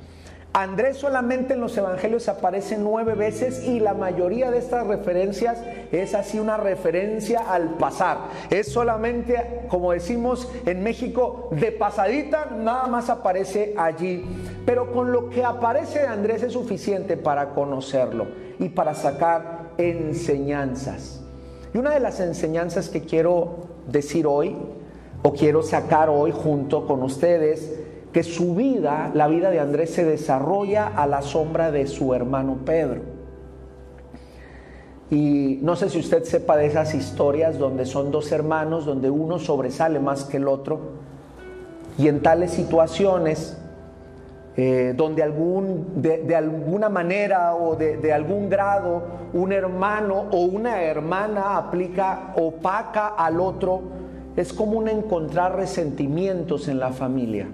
Andrés 0.55 0.97
solamente 0.97 1.55
en 1.55 1.61
los 1.61 1.77
evangelios 1.77 2.29
aparece 2.29 2.79
nueve 2.79 3.15
veces 3.15 3.65
y 3.65 3.81
la 3.81 3.93
mayoría 3.95 4.51
de 4.51 4.59
estas 4.59 4.87
referencias 4.87 5.59
es 5.93 6.15
así 6.15 6.41
una 6.41 6.57
referencia 6.57 7.41
al 7.41 7.75
pasar. 7.75 8.19
Es 8.51 8.73
solamente, 8.73 9.67
como 9.69 9.93
decimos 9.93 10.51
en 10.65 10.83
México, 10.83 11.49
de 11.53 11.71
pasadita, 11.71 12.47
nada 12.47 12.87
más 12.87 13.11
aparece 13.11 13.75
allí. 13.77 14.25
Pero 14.65 14.91
con 14.91 15.13
lo 15.13 15.29
que 15.29 15.45
aparece 15.45 16.01
de 16.01 16.07
Andrés 16.07 16.43
es 16.43 16.55
suficiente 16.55 17.17
para 17.17 17.51
conocerlo 17.51 18.27
y 18.59 18.71
para 18.71 18.95
sacar 18.95 19.71
enseñanzas. 19.77 21.21
Y 21.75 21.79
una 21.79 21.91
de 21.91 22.01
las 22.01 22.21
enseñanzas 22.21 22.89
que 22.89 23.03
quiero 23.03 23.69
decir 23.87 24.27
hoy, 24.27 24.57
o 25.23 25.33
quiero 25.33 25.63
sacar 25.63 26.09
hoy 26.09 26.33
junto 26.33 26.87
con 26.87 27.03
ustedes, 27.03 27.79
que 28.13 28.23
su 28.23 28.55
vida, 28.55 29.11
la 29.15 29.29
vida 29.29 29.51
de 29.51 29.61
Andrés, 29.61 29.91
se 29.91 30.05
desarrolla 30.05 30.87
a 30.87 31.07
la 31.07 31.23
sombra 31.23 31.71
de 31.71 31.87
su 31.87 32.15
hermano 32.15 32.59
Pedro. 32.65 33.03
Y 35.11 35.59
no 35.63 35.77
sé 35.77 35.89
si 35.89 35.99
usted 35.99 36.25
sepa 36.25 36.57
de 36.57 36.67
esas 36.67 36.95
historias 36.95 37.59
donde 37.59 37.87
son 37.87 38.11
dos 38.11 38.31
hermanos, 38.33 38.85
donde 38.85 39.11
uno 39.11 39.39
sobresale 39.39 40.01
más 40.01 40.25
que 40.25 40.37
el 40.37 40.49
otro. 40.49 40.81
Y 41.97 42.09
en 42.09 42.23
tales 42.23 42.53
situaciones, 42.53 43.59
eh, 44.57 44.95
donde 44.97 45.23
algún, 45.23 46.03
de, 46.03 46.35
alguna 46.37 46.89
manera 46.89 47.55
o 47.55 47.75
de, 47.77 47.97
de 47.97 48.13
algún 48.13 48.49
grado 48.49 49.03
un 49.33 49.53
hermano 49.53 50.27
o 50.31 50.41
una 50.41 50.83
hermana 50.83 51.57
aplica 51.57 52.35
opaca 52.37 53.09
al 53.09 53.41
otro, 53.41 53.83
es 54.37 54.53
común 54.53 54.89
encontrar 54.89 55.57
resentimientos 55.57 56.69
en 56.69 56.79
la 56.79 56.93
familia 56.93 57.49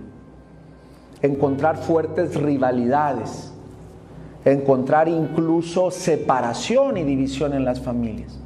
encontrar 1.25 1.79
fuertes 1.79 2.35
rivalidades, 2.37 3.51
encontrar 4.45 5.09
incluso 5.09 5.91
separación 5.91 6.99
y 6.99 7.03
división 7.03 7.55
en 7.55 7.65
las 7.65 7.81
familias. 7.81 8.39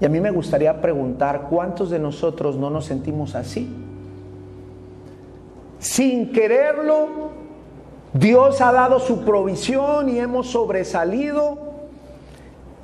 Y 0.00 0.04
a 0.04 0.08
mí 0.08 0.20
me 0.20 0.30
gustaría 0.30 0.80
preguntar, 0.80 1.48
¿cuántos 1.50 1.90
de 1.90 1.98
nosotros 1.98 2.56
no 2.56 2.70
nos 2.70 2.84
sentimos 2.84 3.34
así? 3.34 3.68
Sin 5.80 6.30
quererlo, 6.30 7.08
Dios 8.12 8.60
ha 8.60 8.70
dado 8.70 9.00
su 9.00 9.24
provisión 9.24 10.08
y 10.08 10.20
hemos 10.20 10.46
sobresalido 10.50 11.58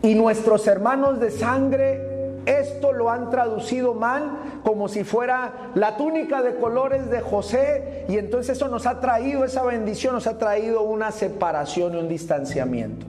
y 0.03 0.17
nuestros 0.17 0.67
hermanos 0.67 1.21
de 1.21 1.31
sangre 1.31 2.10
esto 2.51 2.93
lo 2.93 3.11
han 3.11 3.31
traducido 3.31 3.95
mal 3.95 4.61
como 4.65 4.89
si 4.89 5.05
fuera 5.05 5.71
la 5.75 5.97
túnica 5.97 6.43
de 6.43 6.57
colores 6.57 7.11
de 7.11 7.21
José 7.21 8.05
y 8.09 8.19
entonces 8.19 8.57
eso 8.57 8.69
nos 8.69 8.87
ha 8.87 9.01
traído 9.01 9.45
esa 9.45 9.63
bendición, 9.63 10.15
nos 10.15 10.27
ha 10.27 10.39
traído 10.39 10.83
una 10.83 11.13
separación 11.13 11.95
y 11.95 11.99
un 11.99 12.09
distanciamiento. 12.09 13.07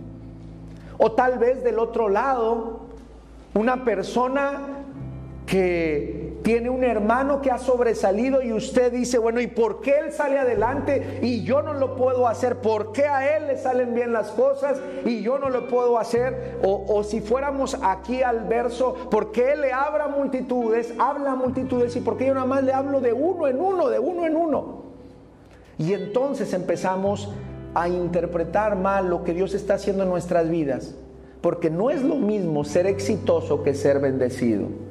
O 0.98 1.14
tal 1.14 1.40
vez 1.40 1.64
del 1.64 1.80
otro 1.80 2.10
lado, 2.10 2.82
una 3.56 3.84
persona 3.84 4.84
que 5.48 6.21
tiene 6.44 6.70
un 6.70 6.84
hermano 6.84 7.42
que 7.42 7.52
ha 7.52 7.58
sobresalido 7.58 8.42
y 8.42 8.52
usted 8.52 8.92
dice, 8.92 9.18
bueno, 9.18 9.40
¿y 9.42 9.48
por 9.48 9.82
qué 9.82 10.00
él 10.00 10.12
sale 10.12 10.40
adelante 10.40 11.20
y 11.22 11.44
yo 11.44 11.62
no 11.62 11.74
lo 11.74 11.96
puedo 11.96 12.28
hacer? 12.28 12.58
¿Por 12.58 12.92
qué 12.92 13.06
a 13.06 13.38
él 13.38 13.48
le 13.48 13.58
salen 13.58 13.94
bien 13.94 14.12
las 14.12 14.30
cosas 14.30 14.80
y 15.06 15.22
yo 15.22 15.38
no 15.38 15.50
lo 15.50 15.68
puedo 15.68 16.00
hacer? 16.00 16.60
O, 16.64 17.04
si 17.04 17.22
fuéramos 17.22 17.78
aquí 17.84 18.24
al 18.24 18.42
verso, 18.46 18.96
¿por 19.12 19.32
qué 19.32 19.54
él 19.54 19.62
le 19.62 19.72
habla 19.72 20.08
multitudes, 20.08 20.94
habla 20.98 21.36
multitudes 21.36 21.96
y 21.96 22.02
por 22.02 22.18
qué 22.18 22.28
yo 22.28 22.34
nada 22.34 22.46
más 22.46 22.64
le 22.64 22.74
hablo 22.74 23.02
de 23.02 23.14
uno 23.14 23.48
en 23.48 23.60
uno, 23.60 23.90
de 23.90 24.00
uno 24.00 24.26
en 24.26 24.36
uno? 24.36 24.82
Y 25.78 25.94
entonces 25.94 26.54
empezamos 26.54 27.30
a 27.74 27.88
interpretar 27.88 28.76
mal 28.76 29.10
lo 29.10 29.24
que 29.24 29.34
Dios 29.34 29.54
está 29.54 29.76
haciendo 29.76 30.04
en 30.04 30.10
nuestras 30.10 30.50
vidas, 30.50 30.96
porque 31.42 31.70
no 31.70 31.90
es 31.90 32.04
lo 32.04 32.16
mismo 32.16 32.64
ser 32.64 32.88
exitoso 32.88 33.64
que 33.64 33.74
ser 33.74 34.00
bendecido. 34.00 34.91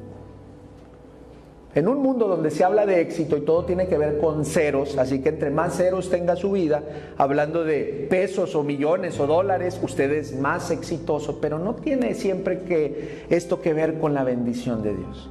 En 1.72 1.86
un 1.86 2.02
mundo 2.02 2.26
donde 2.26 2.50
se 2.50 2.64
habla 2.64 2.84
de 2.84 3.00
éxito 3.00 3.36
y 3.36 3.42
todo 3.42 3.64
tiene 3.64 3.86
que 3.86 3.96
ver 3.96 4.18
con 4.18 4.44
ceros, 4.44 4.98
así 4.98 5.20
que 5.20 5.28
entre 5.28 5.50
más 5.50 5.76
ceros 5.76 6.10
tenga 6.10 6.34
su 6.34 6.50
vida, 6.50 6.82
hablando 7.16 7.62
de 7.62 8.08
pesos 8.10 8.56
o 8.56 8.64
millones 8.64 9.20
o 9.20 9.28
dólares, 9.28 9.78
usted 9.80 10.10
es 10.10 10.34
más 10.36 10.72
exitoso, 10.72 11.38
pero 11.40 11.60
no 11.60 11.76
tiene 11.76 12.14
siempre 12.14 12.62
que 12.62 13.24
esto 13.30 13.60
que 13.60 13.72
ver 13.72 14.00
con 14.00 14.14
la 14.14 14.24
bendición 14.24 14.82
de 14.82 14.96
Dios. 14.96 15.30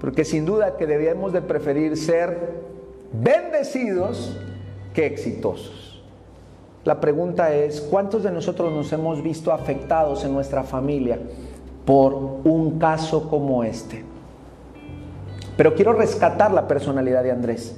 Porque 0.00 0.24
sin 0.24 0.44
duda 0.44 0.76
que 0.76 0.86
debemos 0.86 1.32
de 1.32 1.42
preferir 1.42 1.96
ser 1.96 2.54
bendecidos 3.12 4.36
que 4.92 5.06
exitosos. 5.06 6.02
La 6.84 6.98
pregunta 7.00 7.54
es, 7.54 7.80
¿cuántos 7.80 8.24
de 8.24 8.32
nosotros 8.32 8.72
nos 8.72 8.92
hemos 8.92 9.22
visto 9.22 9.52
afectados 9.52 10.24
en 10.24 10.32
nuestra 10.32 10.64
familia 10.64 11.20
por 11.84 12.12
un 12.14 12.80
caso 12.80 13.28
como 13.28 13.62
este? 13.62 14.17
Pero 15.58 15.74
quiero 15.74 15.92
rescatar 15.92 16.52
la 16.52 16.68
personalidad 16.68 17.24
de 17.24 17.32
Andrés. 17.32 17.76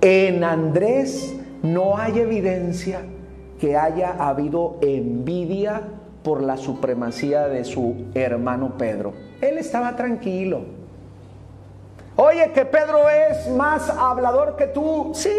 En 0.00 0.42
Andrés 0.42 1.32
no 1.62 1.96
hay 1.96 2.18
evidencia 2.18 3.02
que 3.60 3.76
haya 3.76 4.16
habido 4.18 4.78
envidia 4.80 5.82
por 6.24 6.42
la 6.42 6.56
supremacía 6.56 7.46
de 7.46 7.64
su 7.64 8.06
hermano 8.14 8.76
Pedro. 8.76 9.12
Él 9.40 9.58
estaba 9.58 9.94
tranquilo. 9.94 10.62
Oye, 12.16 12.50
que 12.50 12.64
Pedro 12.64 13.08
es 13.08 13.48
más 13.48 13.88
hablador 13.90 14.56
que 14.56 14.66
tú. 14.66 15.12
Sí. 15.14 15.30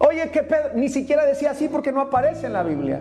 Oye, 0.00 0.28
que 0.32 0.42
Pedro 0.42 0.70
ni 0.74 0.88
siquiera 0.88 1.24
decía 1.24 1.52
así 1.52 1.68
porque 1.68 1.92
no 1.92 2.00
aparece 2.00 2.46
en 2.46 2.52
la 2.52 2.64
Biblia. 2.64 2.98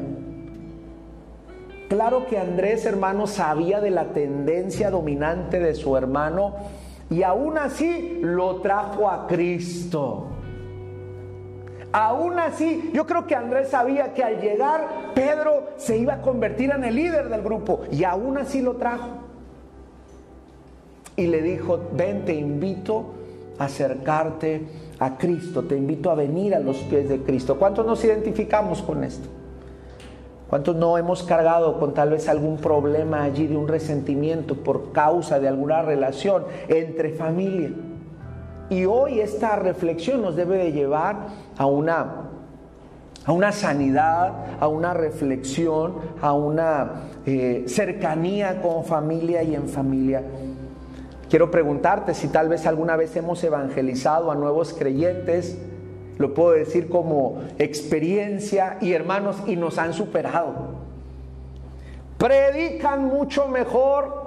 Claro 1.90 2.28
que 2.28 2.38
Andrés, 2.38 2.86
hermano, 2.86 3.26
sabía 3.26 3.82
de 3.82 3.90
la 3.90 4.14
tendencia 4.14 4.92
dominante 4.92 5.60
de 5.60 5.74
su 5.74 5.98
hermano 5.98 6.54
y 7.16 7.24
aún 7.24 7.58
así 7.58 8.20
lo 8.22 8.58
trajo 8.58 9.10
a 9.10 9.26
Cristo. 9.26 10.26
Aún 11.94 12.38
así, 12.40 12.92
yo 12.94 13.06
creo 13.06 13.26
que 13.26 13.36
Andrés 13.36 13.70
sabía 13.70 14.14
que 14.14 14.22
al 14.22 14.42
llegar 14.42 15.14
Pedro 15.16 15.70
se 15.78 15.98
iba 15.98 16.16
a 16.16 16.22
convertir 16.22 16.72
en 16.72 16.84
el 16.84 16.94
líder 16.94 17.30
del 17.30 17.42
grupo 17.42 17.84
y 17.90 18.04
aún 18.04 18.38
así 18.38 18.62
lo 18.62 18.76
trajo. 18.76 19.12
Y 21.16 21.28
le 21.28 21.42
dijo, 21.42 21.80
ven, 21.94 22.26
te 22.26 22.34
invito 22.34 23.14
a 23.60 23.64
acercarte 23.64 24.68
a 25.00 25.18
Cristo, 25.18 25.64
te 25.64 25.78
invito 25.78 26.12
a 26.12 26.16
venir 26.16 26.54
a 26.54 26.60
los 26.60 26.76
pies 26.80 27.08
de 27.08 27.22
Cristo. 27.22 27.58
¿Cuántos 27.58 27.86
nos 27.86 28.04
identificamos 28.04 28.82
con 28.82 29.06
esto? 29.06 29.30
¿Cuántos 30.50 30.76
no 30.76 30.98
hemos 30.98 31.24
cargado 31.24 31.80
con 31.80 31.94
tal 31.94 32.12
vez 32.12 32.30
algún 32.30 32.58
problema 32.58 33.24
allí 33.24 33.48
de 33.48 33.58
un 33.58 33.68
resentimiento 33.68 34.56
por 34.56 34.92
causa 34.92 35.40
de 35.40 35.48
alguna 35.48 35.82
relación 35.82 36.44
entre 36.68 37.14
familia? 37.14 37.72
Y 38.70 38.86
hoy 38.86 39.20
esta 39.20 39.56
reflexión 39.56 40.22
nos 40.22 40.36
debe 40.36 40.58
de 40.58 40.72
llevar 40.72 41.28
a 41.58 41.66
una, 41.66 42.30
a 43.26 43.32
una 43.32 43.52
sanidad, 43.52 44.34
a 44.60 44.68
una 44.68 44.94
reflexión, 44.94 45.96
a 46.22 46.34
una 46.34 46.92
eh, 47.26 47.66
cercanía 47.68 48.62
con 48.62 48.86
familia 48.86 49.42
y 49.42 49.56
en 49.56 49.68
familia. 49.68 50.24
Quiero 51.28 51.50
preguntarte 51.50 52.14
si 52.14 52.28
tal 52.28 52.50
vez 52.50 52.68
alguna 52.68 52.96
vez 52.96 53.16
hemos 53.16 53.44
evangelizado 53.44 54.30
a 54.32 54.36
nuevos 54.36 54.74
creyentes 54.74 55.58
lo 56.18 56.34
puedo 56.34 56.52
decir 56.52 56.90
como 56.90 57.42
experiencia 57.58 58.78
y 58.82 58.94
hermanos, 58.94 59.38
y 59.48 59.56
nos 59.56 59.78
han 59.78 59.94
superado. 59.94 60.86
Predican 62.18 63.06
mucho 63.06 63.48
mejor, 63.48 64.26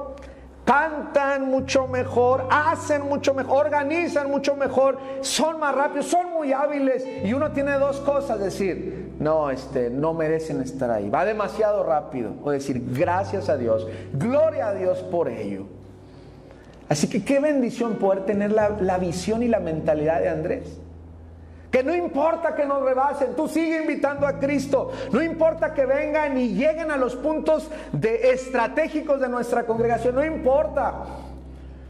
cantan 0.68 1.48
mucho 1.48 1.86
mejor, 1.86 2.46
hacen 2.50 3.08
mucho 3.08 3.32
mejor, 3.32 3.64
organizan 3.64 4.30
mucho 4.30 4.54
mejor, 4.54 4.98
son 5.22 5.58
más 5.58 5.74
rápidos, 5.74 6.08
son 6.08 6.30
muy 6.34 6.52
hábiles 6.52 7.06
y 7.24 7.32
uno 7.32 7.52
tiene 7.52 7.72
dos 7.78 8.00
cosas, 8.00 8.38
decir, 8.38 9.14
no, 9.18 9.50
este, 9.50 9.88
no 9.88 10.12
merecen 10.12 10.60
estar 10.60 10.90
ahí, 10.90 11.08
va 11.08 11.24
demasiado 11.24 11.84
rápido, 11.84 12.32
o 12.44 12.50
decir, 12.50 12.84
gracias 12.92 13.48
a 13.48 13.56
Dios, 13.56 13.86
gloria 14.12 14.68
a 14.68 14.74
Dios 14.74 14.98
por 14.98 15.28
ello. 15.28 15.64
Así 16.90 17.08
que 17.08 17.24
qué 17.24 17.40
bendición 17.40 17.94
poder 17.94 18.26
tener 18.26 18.52
la, 18.52 18.76
la 18.80 18.98
visión 18.98 19.42
y 19.42 19.48
la 19.48 19.60
mentalidad 19.60 20.20
de 20.20 20.28
Andrés. 20.28 20.80
Que 21.70 21.82
no 21.82 21.94
importa 21.94 22.54
que 22.54 22.64
nos 22.64 22.82
rebasen, 22.82 23.34
tú 23.36 23.46
sigue 23.46 23.82
invitando 23.82 24.26
a 24.26 24.38
Cristo. 24.38 24.90
No 25.12 25.22
importa 25.22 25.74
que 25.74 25.84
vengan 25.84 26.38
y 26.38 26.54
lleguen 26.54 26.90
a 26.90 26.96
los 26.96 27.14
puntos 27.14 27.68
de 27.92 28.30
estratégicos 28.30 29.20
de 29.20 29.28
nuestra 29.28 29.66
congregación, 29.66 30.14
no 30.14 30.24
importa. 30.24 31.04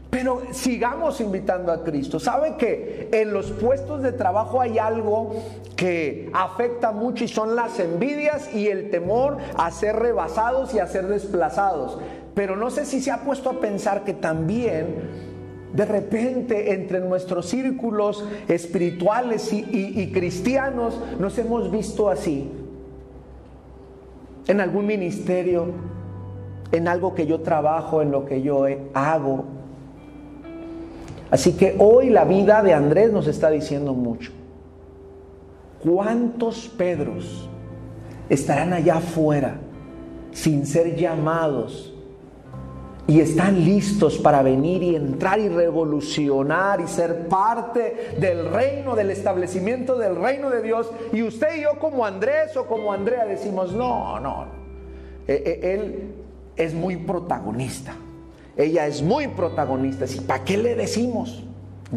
Pero 0.09 0.41
sigamos 0.51 1.21
invitando 1.21 1.71
a 1.71 1.83
Cristo. 1.83 2.19
¿Sabe 2.19 2.57
que 2.57 3.09
en 3.11 3.31
los 3.31 3.51
puestos 3.51 4.01
de 4.01 4.11
trabajo 4.11 4.59
hay 4.59 4.79
algo 4.79 5.35
que 5.75 6.29
afecta 6.33 6.91
mucho 6.91 7.23
y 7.23 7.27
son 7.27 7.55
las 7.55 7.79
envidias 7.79 8.53
y 8.53 8.67
el 8.67 8.89
temor 8.89 9.37
a 9.55 9.69
ser 9.71 9.95
rebasados 9.97 10.73
y 10.73 10.79
a 10.79 10.87
ser 10.87 11.07
desplazados? 11.07 11.99
Pero 12.33 12.55
no 12.55 12.69
sé 12.71 12.85
si 12.85 13.01
se 13.01 13.11
ha 13.11 13.19
puesto 13.21 13.51
a 13.51 13.59
pensar 13.59 14.03
que 14.03 14.13
también 14.13 15.28
de 15.73 15.85
repente 15.85 16.73
entre 16.73 16.99
nuestros 16.99 17.47
círculos 17.47 18.25
espirituales 18.47 19.53
y, 19.53 20.11
cristianos 20.11 20.99
nos 21.19 21.37
hemos 21.37 21.71
visto 21.71 22.09
así. 22.09 22.49
En 24.47 24.61
algún 24.61 24.87
ministerio, 24.87 25.67
en 26.71 26.87
algo 26.87 27.13
que 27.13 27.27
yo 27.27 27.41
trabajo, 27.41 28.01
en 28.01 28.11
lo 28.11 28.25
que 28.25 28.41
yo 28.41 28.65
hago. 28.93 29.45
Así 31.29 31.53
que 31.53 31.75
hoy 31.77 32.09
la 32.09 32.25
vida 32.25 32.63
de 32.63 32.73
Andrés 32.73 33.11
nos 33.11 33.27
está 33.27 33.51
diciendo 33.51 33.93
mucho. 33.93 34.31
¿Cuántos 35.83 36.67
Pedros 36.67 37.47
estarán 38.27 38.73
allá 38.73 38.97
afuera 38.97 39.59
sin 40.31 40.65
ser 40.65 40.95
llamados 40.95 41.93
y 43.09 43.21
están 43.21 43.65
listos 43.65 44.19
para 44.19 44.43
venir 44.43 44.83
y 44.83 44.95
entrar 44.95 45.39
y 45.39 45.49
revolucionar 45.49 46.79
y 46.79 46.87
ser 46.87 47.27
parte 47.27 48.13
del 48.19 48.51
reino, 48.51 48.95
del 48.95 49.09
establecimiento 49.09 49.97
del 49.97 50.15
reino 50.15 50.51
de 50.51 50.61
Dios. 50.61 50.91
Y 51.11 51.23
usted 51.23 51.55
y 51.57 51.61
yo 51.61 51.79
como 51.79 52.05
Andrés 52.05 52.55
o 52.55 52.67
como 52.67 52.93
Andrea 52.93 53.25
decimos, 53.25 53.73
no, 53.73 54.19
no, 54.19 54.45
e, 55.27 55.33
e, 55.33 55.73
él 55.73 56.13
es 56.55 56.75
muy 56.75 56.97
protagonista. 56.97 57.95
Ella 58.55 58.85
es 58.85 59.01
muy 59.01 59.27
protagonista. 59.27 60.05
¿Y 60.05 60.19
para 60.19 60.43
qué 60.43 60.57
le 60.59 60.75
decimos? 60.75 61.43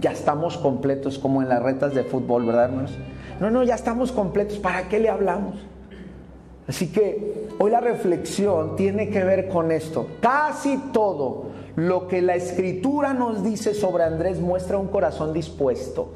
Ya 0.01 0.13
estamos 0.13 0.57
completos 0.57 1.19
como 1.19 1.43
en 1.43 1.51
las 1.51 1.63
retas 1.63 1.95
de 1.95 2.05
fútbol, 2.05 2.47
¿verdad, 2.47 2.71
hermanos? 2.71 2.93
No, 3.39 3.51
no, 3.51 3.63
ya 3.65 3.75
estamos 3.75 4.13
completos. 4.13 4.57
¿Para 4.57 4.89
qué 4.89 4.99
le 4.99 5.11
hablamos? 5.11 5.57
Así 6.73 6.87
que 6.87 7.49
hoy 7.59 7.71
la 7.71 7.81
reflexión 7.81 8.77
tiene 8.77 9.11
que 9.11 9.23
ver 9.23 9.47
con 9.51 9.71
esto. 9.71 10.07
Casi 10.23 10.79
todo 10.91 11.49
lo 11.77 12.09
que 12.09 12.23
la 12.23 12.35
escritura 12.35 13.13
nos 13.13 13.45
dice 13.45 13.75
sobre 13.75 14.05
Andrés 14.05 14.41
muestra 14.41 14.79
un 14.79 14.89
corazón 14.89 15.35
dispuesto 15.35 16.09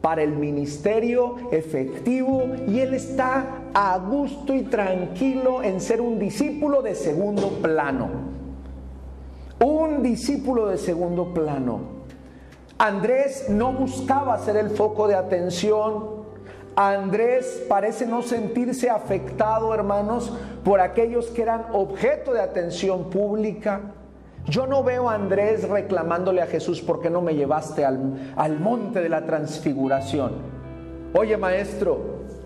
para 0.00 0.22
el 0.22 0.36
ministerio 0.36 1.50
efectivo 1.50 2.44
y 2.68 2.78
él 2.78 2.94
está 2.94 3.62
a 3.74 3.98
gusto 3.98 4.54
y 4.54 4.62
tranquilo 4.62 5.60
en 5.64 5.80
ser 5.80 6.00
un 6.00 6.20
discípulo 6.20 6.80
de 6.80 6.94
segundo 6.94 7.48
plano. 7.60 8.10
Un 9.58 10.04
discípulo 10.04 10.68
de 10.68 10.78
segundo 10.78 11.34
plano. 11.34 11.80
Andrés 12.78 13.46
no 13.48 13.72
buscaba 13.72 14.38
ser 14.38 14.56
el 14.56 14.70
foco 14.70 15.08
de 15.08 15.16
atención, 15.16 16.21
Andrés 16.76 17.64
parece 17.68 18.06
no 18.06 18.22
sentirse 18.22 18.88
afectado, 18.88 19.74
hermanos, 19.74 20.32
por 20.64 20.80
aquellos 20.80 21.26
que 21.28 21.42
eran 21.42 21.66
objeto 21.72 22.32
de 22.32 22.40
atención 22.40 23.10
pública. 23.10 23.80
Yo 24.46 24.66
no 24.66 24.82
veo 24.82 25.08
a 25.08 25.14
Andrés 25.14 25.68
reclamándole 25.68 26.42
a 26.42 26.46
Jesús, 26.46 26.80
¿por 26.80 27.00
qué 27.00 27.10
no 27.10 27.20
me 27.20 27.34
llevaste 27.34 27.84
al, 27.84 28.32
al 28.36 28.58
monte 28.58 29.00
de 29.00 29.08
la 29.08 29.24
transfiguración? 29.24 30.32
Oye, 31.14 31.36
maestro, 31.36 31.98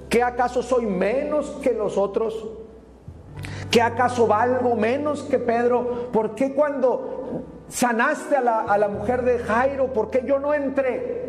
¿qué 0.08 0.22
acaso 0.22 0.62
soy 0.62 0.86
menos 0.86 1.58
que 1.62 1.72
los 1.72 1.96
otros? 1.96 2.48
¿Qué 3.70 3.80
acaso 3.80 4.26
valgo 4.26 4.74
menos 4.74 5.22
que 5.22 5.38
Pedro? 5.38 6.10
¿Por 6.12 6.34
qué 6.34 6.52
cuando 6.52 7.44
sanaste 7.68 8.36
a 8.36 8.40
la, 8.40 8.60
a 8.60 8.76
la 8.76 8.88
mujer 8.88 9.22
de 9.22 9.38
Jairo, 9.38 9.92
por 9.92 10.10
qué 10.10 10.22
yo 10.26 10.38
no 10.38 10.52
entré? 10.52 11.25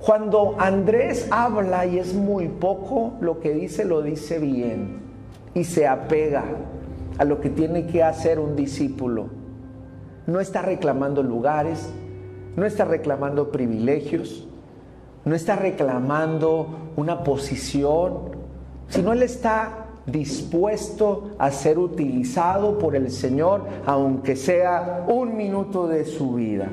Cuando 0.00 0.54
Andrés 0.58 1.26
habla 1.30 1.84
y 1.86 1.98
es 1.98 2.14
muy 2.14 2.48
poco, 2.48 3.14
lo 3.20 3.40
que 3.40 3.52
dice 3.52 3.84
lo 3.84 4.02
dice 4.02 4.38
bien 4.38 5.00
y 5.54 5.64
se 5.64 5.86
apega 5.88 6.44
a 7.18 7.24
lo 7.24 7.40
que 7.40 7.50
tiene 7.50 7.86
que 7.86 8.02
hacer 8.02 8.38
un 8.38 8.54
discípulo. 8.54 9.26
No 10.26 10.40
está 10.40 10.62
reclamando 10.62 11.22
lugares, 11.22 11.90
no 12.54 12.64
está 12.64 12.84
reclamando 12.84 13.50
privilegios, 13.50 14.46
no 15.24 15.34
está 15.34 15.56
reclamando 15.56 16.68
una 16.96 17.24
posición, 17.24 18.36
sino 18.88 19.12
él 19.12 19.22
está 19.22 19.86
dispuesto 20.06 21.32
a 21.38 21.50
ser 21.50 21.78
utilizado 21.78 22.78
por 22.78 22.94
el 22.94 23.10
Señor, 23.10 23.64
aunque 23.84 24.36
sea 24.36 25.04
un 25.08 25.36
minuto 25.36 25.88
de 25.88 26.04
su 26.04 26.34
vida. 26.34 26.70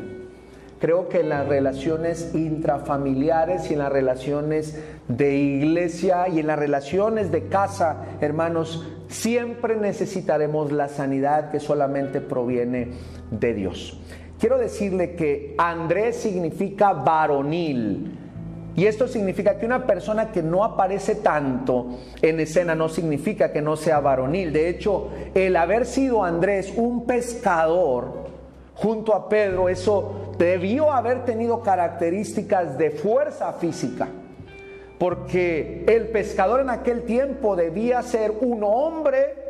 Creo 0.85 1.09
que 1.09 1.21
en 1.21 1.29
las 1.29 1.47
relaciones 1.47 2.35
intrafamiliares 2.35 3.71
y 3.71 3.73
en 3.73 3.79
las 3.79 3.91
relaciones 3.91 4.79
de 5.07 5.35
iglesia 5.35 6.29
y 6.29 6.39
en 6.39 6.45
las 6.45 6.59
relaciones 6.59 7.31
de 7.31 7.47
casa, 7.47 8.05
hermanos, 8.21 8.85
siempre 9.07 9.77
necesitaremos 9.77 10.71
la 10.71 10.87
sanidad 10.87 11.49
que 11.49 11.59
solamente 11.59 12.21
proviene 12.21 12.89
de 13.31 13.55
Dios. 13.55 13.99
Quiero 14.39 14.59
decirle 14.59 15.15
que 15.15 15.55
Andrés 15.57 16.17
significa 16.17 16.93
varonil. 16.93 18.19
Y 18.75 18.85
esto 18.85 19.07
significa 19.07 19.57
que 19.57 19.65
una 19.65 19.87
persona 19.87 20.31
que 20.31 20.43
no 20.43 20.63
aparece 20.63 21.15
tanto 21.15 21.97
en 22.21 22.39
escena 22.39 22.75
no 22.75 22.89
significa 22.89 23.51
que 23.51 23.63
no 23.63 23.75
sea 23.75 24.01
varonil. 24.01 24.53
De 24.53 24.69
hecho, 24.69 25.09
el 25.33 25.55
haber 25.55 25.87
sido 25.87 26.23
Andrés 26.23 26.71
un 26.75 27.07
pescador, 27.07 28.24
junto 28.75 29.13
a 29.13 29.29
Pedro, 29.29 29.69
eso 29.69 30.33
debió 30.37 30.91
haber 30.91 31.25
tenido 31.25 31.61
características 31.61 32.77
de 32.77 32.91
fuerza 32.91 33.53
física, 33.53 34.07
porque 34.99 35.85
el 35.87 36.09
pescador 36.09 36.61
en 36.61 36.69
aquel 36.69 37.03
tiempo 37.03 37.55
debía 37.55 38.01
ser 38.03 38.31
un 38.41 38.63
hombre 38.63 39.45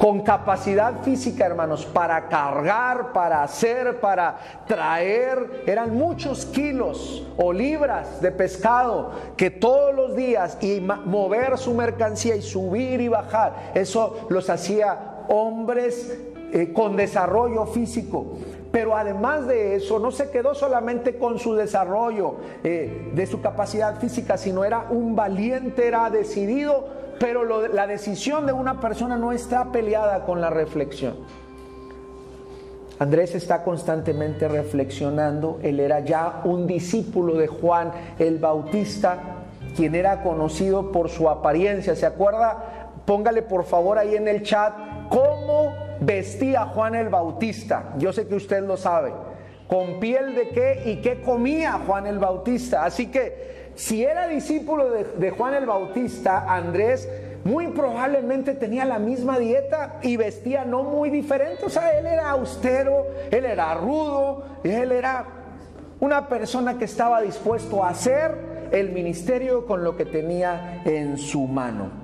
con 0.00 0.20
capacidad 0.20 1.02
física, 1.02 1.44
hermanos, 1.44 1.84
para 1.84 2.26
cargar, 2.28 3.12
para 3.12 3.42
hacer, 3.42 4.00
para 4.00 4.38
traer. 4.66 5.64
Eran 5.66 5.94
muchos 5.94 6.46
kilos 6.46 7.26
o 7.36 7.52
libras 7.52 8.22
de 8.22 8.32
pescado 8.32 9.10
que 9.36 9.50
todos 9.50 9.94
los 9.94 10.16
días 10.16 10.56
y 10.62 10.80
mover 10.80 11.58
su 11.58 11.74
mercancía 11.74 12.34
y 12.34 12.40
subir 12.40 13.02
y 13.02 13.08
bajar, 13.08 13.72
eso 13.74 14.26
los 14.30 14.48
hacía 14.48 15.24
hombres 15.28 16.18
eh, 16.52 16.72
con 16.72 16.96
desarrollo 16.96 17.66
físico. 17.66 18.38
Pero 18.72 18.96
además 18.96 19.46
de 19.46 19.74
eso, 19.74 19.98
no 19.98 20.10
se 20.12 20.30
quedó 20.30 20.54
solamente 20.54 21.16
con 21.16 21.38
su 21.38 21.54
desarrollo 21.54 22.36
eh, 22.62 23.10
de 23.14 23.26
su 23.26 23.40
capacidad 23.40 23.98
física, 23.98 24.36
sino 24.36 24.64
era 24.64 24.86
un 24.90 25.16
valiente, 25.16 25.88
era 25.88 26.08
decidido, 26.08 26.86
pero 27.18 27.44
la 27.68 27.86
decisión 27.86 28.46
de 28.46 28.52
una 28.52 28.80
persona 28.80 29.16
no 29.16 29.32
está 29.32 29.72
peleada 29.72 30.24
con 30.24 30.40
la 30.40 30.50
reflexión. 30.50 31.16
Andrés 33.00 33.34
está 33.34 33.64
constantemente 33.64 34.46
reflexionando, 34.46 35.58
él 35.62 35.80
era 35.80 36.00
ya 36.00 36.42
un 36.44 36.66
discípulo 36.66 37.34
de 37.34 37.48
Juan 37.48 37.92
el 38.18 38.38
Bautista, 38.38 39.18
quien 39.74 39.94
era 39.94 40.22
conocido 40.22 40.92
por 40.92 41.08
su 41.08 41.28
apariencia. 41.28 41.96
¿Se 41.96 42.06
acuerda? 42.06 42.90
Póngale 43.06 43.42
por 43.42 43.64
favor 43.64 43.98
ahí 43.98 44.14
en 44.14 44.28
el 44.28 44.42
chat 44.42 44.74
cómo 45.08 45.89
vestía 46.00 46.66
Juan 46.66 46.94
el 46.94 47.08
Bautista? 47.08 47.94
Yo 47.98 48.12
sé 48.12 48.26
que 48.26 48.34
usted 48.34 48.62
lo 48.62 48.76
sabe. 48.76 49.12
¿Con 49.68 50.00
piel 50.00 50.34
de 50.34 50.48
qué 50.48 50.82
y 50.86 50.96
qué 50.96 51.22
comía 51.22 51.80
Juan 51.86 52.06
el 52.06 52.18
Bautista? 52.18 52.84
Así 52.84 53.06
que 53.06 53.70
si 53.76 54.04
era 54.04 54.26
discípulo 54.26 54.90
de, 54.90 55.30
Juan 55.30 55.54
el 55.54 55.66
Bautista, 55.66 56.44
Andrés 56.52 57.08
muy 57.44 57.68
probablemente 57.68 58.54
tenía 58.54 58.84
la 58.84 58.98
misma 58.98 59.38
dieta 59.38 59.98
y 60.02 60.16
vestía 60.16 60.64
no 60.64 60.82
muy 60.82 61.08
diferente. 61.08 61.64
O 61.64 61.70
sea, 61.70 61.98
él 61.98 62.06
era 62.06 62.30
austero, 62.30 63.06
él 63.30 63.44
era 63.44 63.72
rudo, 63.74 64.44
él 64.64 64.92
era 64.92 65.24
una 66.00 66.28
persona 66.28 66.76
que 66.76 66.84
estaba 66.84 67.22
dispuesto 67.22 67.84
a 67.84 67.90
hacer 67.90 68.68
el 68.72 68.90
ministerio 68.90 69.66
con 69.66 69.84
lo 69.84 69.96
que 69.96 70.04
tenía 70.04 70.82
en 70.84 71.16
su 71.16 71.46
mano. 71.46 71.99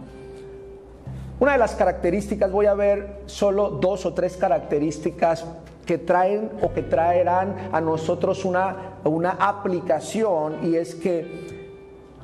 Una 1.39 1.53
de 1.53 1.59
las 1.59 1.75
características, 1.75 2.51
voy 2.51 2.67
a 2.67 2.75
ver 2.75 3.21
solo 3.27 3.69
dos 3.69 4.07
o 4.07 4.15
tres 4.15 4.39
características 4.39 5.45
que 5.85 5.99
traen 5.99 6.51
o 6.63 6.73
que 6.73 6.83
traerán 6.83 7.69
a 7.73 7.81
nosotros 7.81 8.45
una, 8.47 8.99
una 9.05 9.33
aplicación 9.33 10.67
y 10.67 10.77
es 10.77 10.95
que 10.95 11.57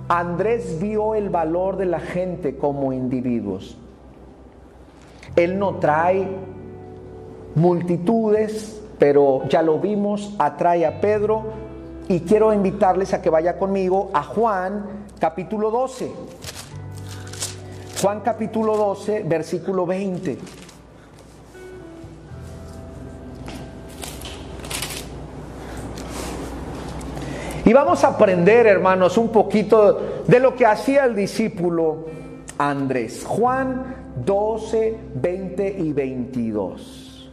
Andrés 0.08 0.80
vio 0.80 1.14
el 1.14 1.28
valor 1.28 1.76
de 1.76 1.86
la 1.86 2.00
gente 2.00 2.56
como 2.56 2.92
individuos. 2.92 3.76
Él 5.36 5.58
no 5.58 5.76
trae 5.76 6.26
multitudes, 7.54 8.82
pero 8.98 9.46
ya 9.48 9.62
lo 9.62 9.78
vimos, 9.78 10.34
atrae 10.38 10.86
a 10.86 11.00
Pedro 11.00 11.44
y 12.08 12.20
quiero 12.20 12.52
invitarles 12.52 13.12
a 13.12 13.20
que 13.20 13.30
vaya 13.30 13.58
conmigo 13.58 14.10
a 14.12 14.22
Juan 14.22 15.06
capítulo 15.20 15.70
12. 15.70 16.10
Juan 18.02 18.18
capítulo 18.18 18.76
12, 18.76 19.22
versículo 19.22 19.86
20. 19.86 20.36
Y 27.64 27.72
vamos 27.72 28.02
a 28.02 28.08
aprender, 28.08 28.66
hermanos, 28.66 29.16
un 29.16 29.28
poquito 29.28 30.00
de 30.26 30.40
lo 30.40 30.56
que 30.56 30.66
hacía 30.66 31.04
el 31.04 31.14
discípulo 31.14 32.06
Andrés. 32.58 33.22
Juan 33.24 34.14
12, 34.26 34.98
20 35.14 35.76
y 35.78 35.92
22. 35.92 37.30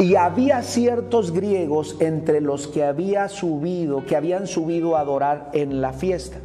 Y 0.00 0.16
había 0.16 0.60
ciertos 0.60 1.32
griegos 1.32 1.96
entre 2.00 2.42
los 2.42 2.66
que 2.68 2.84
había 2.84 3.30
subido, 3.30 4.04
que 4.04 4.16
habían 4.16 4.46
subido 4.46 4.98
a 4.98 5.00
adorar 5.00 5.48
en 5.54 5.80
la 5.80 5.94
fiesta. 5.94 6.36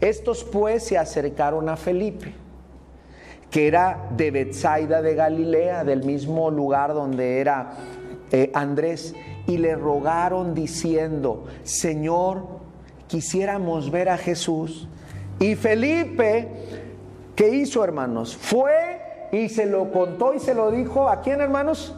Estos 0.00 0.44
pues 0.44 0.84
se 0.84 0.98
acercaron 0.98 1.68
a 1.68 1.76
Felipe, 1.76 2.34
que 3.50 3.66
era 3.66 4.08
de 4.16 4.30
Bethsaida 4.30 5.02
de 5.02 5.14
Galilea, 5.14 5.84
del 5.84 6.04
mismo 6.04 6.50
lugar 6.50 6.92
donde 6.92 7.40
era 7.40 7.72
eh, 8.32 8.50
Andrés, 8.54 9.14
y 9.46 9.58
le 9.58 9.76
rogaron 9.76 10.54
diciendo, 10.54 11.44
Señor, 11.62 12.46
quisiéramos 13.06 13.90
ver 13.90 14.08
a 14.08 14.18
Jesús. 14.18 14.88
Y 15.38 15.54
Felipe, 15.54 16.48
¿qué 17.34 17.48
hizo 17.50 17.84
hermanos? 17.84 18.36
Fue 18.36 19.00
y 19.32 19.48
se 19.48 19.66
lo 19.66 19.92
contó 19.92 20.34
y 20.34 20.40
se 20.40 20.54
lo 20.54 20.70
dijo 20.70 21.08
a 21.08 21.20
quién 21.20 21.40
hermanos? 21.40 21.94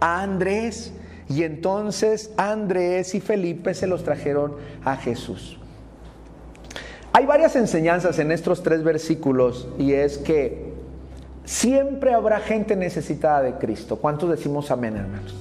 A 0.00 0.22
Andrés. 0.22 0.92
Y 1.28 1.44
entonces 1.44 2.32
Andrés 2.36 3.14
y 3.14 3.20
Felipe 3.20 3.74
se 3.74 3.86
los 3.86 4.02
trajeron 4.02 4.56
a 4.84 4.96
Jesús. 4.96 5.59
Hay 7.12 7.26
varias 7.26 7.56
enseñanzas 7.56 8.20
en 8.20 8.30
estos 8.30 8.62
tres 8.62 8.84
versículos 8.84 9.68
y 9.78 9.94
es 9.94 10.16
que 10.16 10.72
siempre 11.44 12.14
habrá 12.14 12.38
gente 12.38 12.76
necesitada 12.76 13.42
de 13.42 13.54
Cristo. 13.54 13.96
¿Cuántos 13.96 14.30
decimos 14.30 14.70
amén, 14.70 14.96
hermanos? 14.96 15.34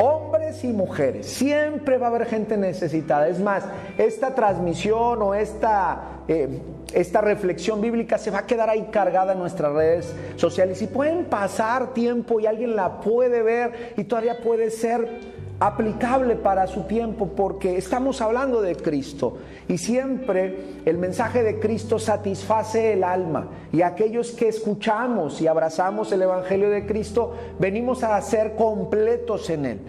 Hombres 0.00 0.62
y 0.62 0.68
mujeres, 0.68 1.26
siempre 1.26 1.98
va 1.98 2.06
a 2.06 2.10
haber 2.10 2.26
gente 2.26 2.56
necesitada. 2.56 3.28
Es 3.28 3.40
más, 3.40 3.64
esta 3.98 4.34
transmisión 4.36 5.20
o 5.22 5.34
esta, 5.34 6.20
eh, 6.28 6.60
esta 6.94 7.20
reflexión 7.20 7.80
bíblica 7.80 8.16
se 8.16 8.30
va 8.30 8.38
a 8.38 8.46
quedar 8.46 8.70
ahí 8.70 8.88
cargada 8.92 9.32
en 9.32 9.40
nuestras 9.40 9.72
redes 9.72 10.14
sociales 10.36 10.80
y 10.82 10.86
pueden 10.86 11.24
pasar 11.24 11.94
tiempo 11.94 12.38
y 12.38 12.46
alguien 12.46 12.76
la 12.76 13.00
puede 13.00 13.42
ver 13.42 13.94
y 13.96 14.04
todavía 14.04 14.38
puede 14.40 14.70
ser 14.70 15.31
aplicable 15.62 16.34
para 16.34 16.66
su 16.66 16.82
tiempo 16.88 17.28
porque 17.36 17.76
estamos 17.76 18.20
hablando 18.20 18.60
de 18.60 18.74
Cristo 18.74 19.38
y 19.68 19.78
siempre 19.78 20.80
el 20.84 20.98
mensaje 20.98 21.44
de 21.44 21.60
Cristo 21.60 22.00
satisface 22.00 22.94
el 22.94 23.04
alma 23.04 23.46
y 23.72 23.82
aquellos 23.82 24.32
que 24.32 24.48
escuchamos 24.48 25.40
y 25.40 25.46
abrazamos 25.46 26.10
el 26.10 26.22
Evangelio 26.22 26.68
de 26.68 26.84
Cristo 26.84 27.36
venimos 27.60 28.02
a 28.02 28.20
ser 28.22 28.56
completos 28.56 29.50
en 29.50 29.66
él. 29.66 29.80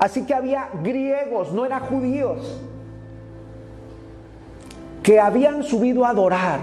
Así 0.00 0.26
que 0.26 0.34
había 0.34 0.70
griegos, 0.82 1.52
no 1.52 1.64
eran 1.64 1.82
judíos, 1.82 2.60
que 5.04 5.20
habían 5.20 5.62
subido 5.62 6.04
a 6.04 6.10
adorar 6.10 6.58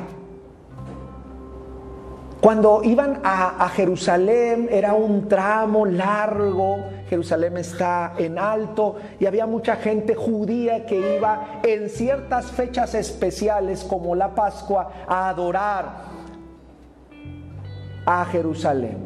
cuando 2.44 2.84
iban 2.84 3.22
a, 3.24 3.70
Jerusalén 3.70 4.68
era 4.70 4.96
un 4.96 5.30
tramo 5.30 5.86
largo, 5.86 6.76
Jerusalén 7.08 7.56
está 7.56 8.16
en 8.18 8.38
alto 8.38 8.98
y 9.18 9.26
había 9.26 9.46
mucha 9.46 9.78
gente 9.78 10.14
judía 10.14 10.86
que 10.86 11.16
iba 11.16 11.62
en 11.64 11.90
ciertas 11.90 12.52
fechas 12.52 12.96
especiales 12.96 13.86
como 13.86 14.14
la 14.14 14.36
Pascua 14.36 14.92
a 15.08 15.30
adorar 15.30 15.88
a 18.06 18.26
Jerusalén. 18.26 18.98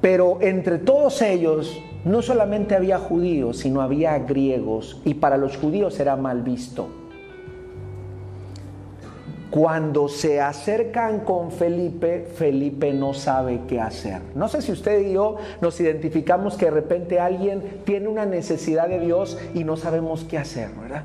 Pero 0.00 0.38
entre 0.42 0.78
todos 0.78 1.20
ellos 1.20 1.76
no 2.04 2.22
solamente 2.22 2.76
había 2.76 3.00
judíos, 3.00 3.58
sino 3.58 3.82
había 3.82 4.16
griegos 4.20 5.02
y 5.04 5.14
para 5.14 5.36
los 5.36 5.56
judíos 5.56 5.98
era 5.98 6.14
mal 6.14 6.42
visto 6.42 6.99
cuando 9.50 10.08
se 10.08 10.40
acercan 10.40 11.20
con 11.20 11.50
Felipe, 11.50 12.26
Felipe 12.36 12.92
no 12.92 13.14
sabe 13.14 13.60
qué 13.68 13.80
hacer. 13.80 14.20
No 14.36 14.46
sé 14.48 14.62
si 14.62 14.70
usted 14.70 15.00
y 15.00 15.14
yo 15.14 15.36
nos 15.60 15.80
identificamos 15.80 16.56
que 16.56 16.66
de 16.66 16.70
repente 16.70 17.18
alguien 17.18 17.82
tiene 17.84 18.06
una 18.06 18.26
necesidad 18.26 18.88
de 18.88 19.00
Dios 19.00 19.38
y 19.52 19.64
no 19.64 19.76
sabemos 19.76 20.24
qué 20.24 20.38
hacer, 20.38 20.70
¿verdad? 20.80 21.02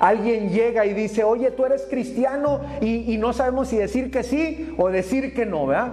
Alguien 0.00 0.50
llega 0.50 0.84
y 0.86 0.92
dice, 0.92 1.22
oye, 1.22 1.52
tú 1.52 1.64
eres 1.64 1.86
cristiano 1.88 2.60
y, 2.80 3.16
no 3.16 3.32
sabemos 3.32 3.68
si 3.68 3.76
decir 3.76 4.10
que 4.10 4.24
sí 4.24 4.74
o 4.76 4.88
decir 4.90 5.32
que 5.32 5.46
no, 5.46 5.66
¿verdad? 5.66 5.92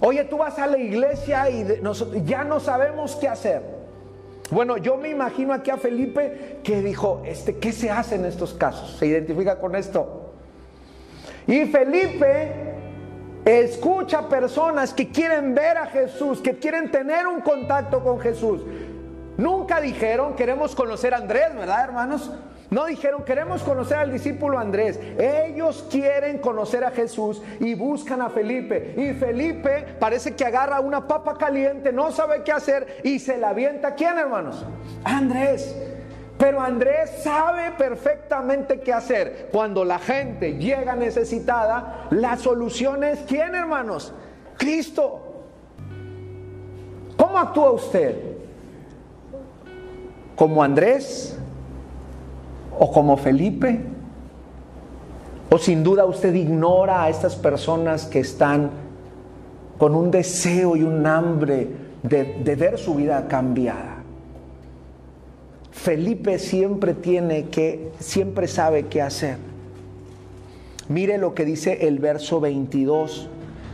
Oye, 0.00 0.24
tú 0.24 0.38
vas 0.38 0.58
a 0.58 0.66
la 0.66 0.78
iglesia 0.78 1.50
y 1.50 1.66
ya 2.24 2.44
no 2.44 2.60
sabemos 2.60 3.14
qué 3.16 3.28
hacer. 3.28 3.62
Bueno, 4.50 4.76
yo 4.76 4.96
me 4.96 5.10
imagino 5.10 5.52
aquí 5.52 5.70
a 5.70 5.76
Felipe 5.76 6.58
que 6.62 6.80
dijo, 6.80 7.22
este, 7.26 7.58
¿qué 7.58 7.72
se 7.72 7.90
hace 7.90 8.14
en 8.14 8.24
estos 8.24 8.54
casos? 8.54 8.96
¿Se 8.98 9.06
identifica 9.06 9.58
con 9.58 9.74
esto? 9.76 10.25
Y 11.46 11.66
Felipe 11.66 12.52
escucha 13.44 14.28
personas 14.28 14.92
que 14.92 15.08
quieren 15.08 15.54
ver 15.54 15.78
a 15.78 15.86
Jesús, 15.86 16.40
que 16.40 16.58
quieren 16.58 16.90
tener 16.90 17.26
un 17.26 17.40
contacto 17.40 18.02
con 18.02 18.18
Jesús. 18.18 18.62
Nunca 19.36 19.80
dijeron, 19.80 20.34
queremos 20.34 20.74
conocer 20.74 21.14
a 21.14 21.18
Andrés, 21.18 21.54
¿verdad, 21.54 21.84
hermanos? 21.84 22.32
No 22.70 22.86
dijeron, 22.86 23.24
queremos 23.24 23.62
conocer 23.62 23.98
al 23.98 24.12
discípulo 24.12 24.58
Andrés. 24.58 24.98
Ellos 25.18 25.86
quieren 25.90 26.38
conocer 26.38 26.82
a 26.82 26.90
Jesús 26.90 27.40
y 27.60 27.74
buscan 27.74 28.20
a 28.22 28.30
Felipe. 28.30 28.94
Y 28.96 29.12
Felipe 29.14 29.86
parece 30.00 30.34
que 30.34 30.44
agarra 30.44 30.80
una 30.80 31.06
papa 31.06 31.36
caliente, 31.38 31.92
no 31.92 32.10
sabe 32.10 32.42
qué 32.42 32.50
hacer 32.50 33.00
y 33.04 33.20
se 33.20 33.36
la 33.36 33.50
avienta. 33.50 33.94
¿Quién, 33.94 34.18
hermanos? 34.18 34.64
Andrés. 35.04 35.76
Pero 36.38 36.60
Andrés 36.60 37.22
sabe 37.22 37.72
perfectamente 37.78 38.80
qué 38.80 38.92
hacer. 38.92 39.48
Cuando 39.50 39.84
la 39.84 39.98
gente 39.98 40.58
llega 40.58 40.94
necesitada, 40.94 42.06
la 42.10 42.36
solución 42.36 43.04
es 43.04 43.20
¿quién, 43.26 43.54
hermanos? 43.54 44.12
Cristo. 44.58 45.22
¿Cómo 47.16 47.38
actúa 47.38 47.70
usted? 47.70 48.20
¿Como 50.34 50.62
Andrés? 50.62 51.38
¿O 52.78 52.92
como 52.92 53.16
Felipe? 53.16 53.80
¿O 55.50 55.56
sin 55.56 55.82
duda 55.82 56.04
usted 56.04 56.34
ignora 56.34 57.04
a 57.04 57.08
estas 57.08 57.34
personas 57.34 58.04
que 58.04 58.20
están 58.20 58.70
con 59.78 59.94
un 59.94 60.10
deseo 60.10 60.76
y 60.76 60.82
un 60.82 61.06
hambre 61.06 61.68
de, 62.02 62.40
de 62.44 62.56
ver 62.56 62.76
su 62.76 62.94
vida 62.94 63.26
cambiada? 63.26 63.95
Felipe 65.76 66.40
siempre 66.40 66.94
tiene 66.94 67.44
que, 67.44 67.92
siempre 68.00 68.48
sabe 68.48 68.86
qué 68.86 69.02
hacer. 69.02 69.36
Mire 70.88 71.18
lo 71.18 71.34
que 71.34 71.44
dice 71.44 71.86
el 71.86 72.00
verso 72.00 72.40
22. 72.40 73.28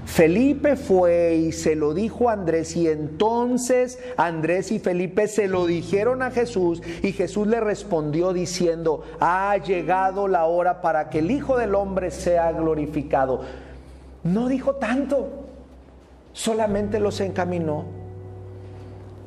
Felipe 0.04 0.76
fue 0.76 1.36
y 1.36 1.52
se 1.52 1.74
lo 1.74 1.94
dijo 1.94 2.28
a 2.28 2.32
Andrés 2.32 2.76
y 2.76 2.88
entonces 2.88 3.98
Andrés 4.16 4.72
y 4.72 4.78
Felipe 4.80 5.28
se 5.28 5.46
lo 5.46 5.64
dijeron 5.64 6.22
a 6.22 6.32
Jesús 6.32 6.82
y 7.02 7.12
Jesús 7.12 7.46
le 7.46 7.60
respondió 7.60 8.32
diciendo, 8.32 9.04
ha 9.20 9.56
llegado 9.56 10.28
la 10.28 10.44
hora 10.44 10.82
para 10.82 11.08
que 11.08 11.20
el 11.20 11.30
Hijo 11.30 11.56
del 11.56 11.74
Hombre 11.74 12.10
sea 12.10 12.52
glorificado. 12.52 13.42
No 14.24 14.48
dijo 14.48 14.74
tanto, 14.74 15.30
solamente 16.32 16.98
los 16.98 17.20
encaminó. 17.20 17.84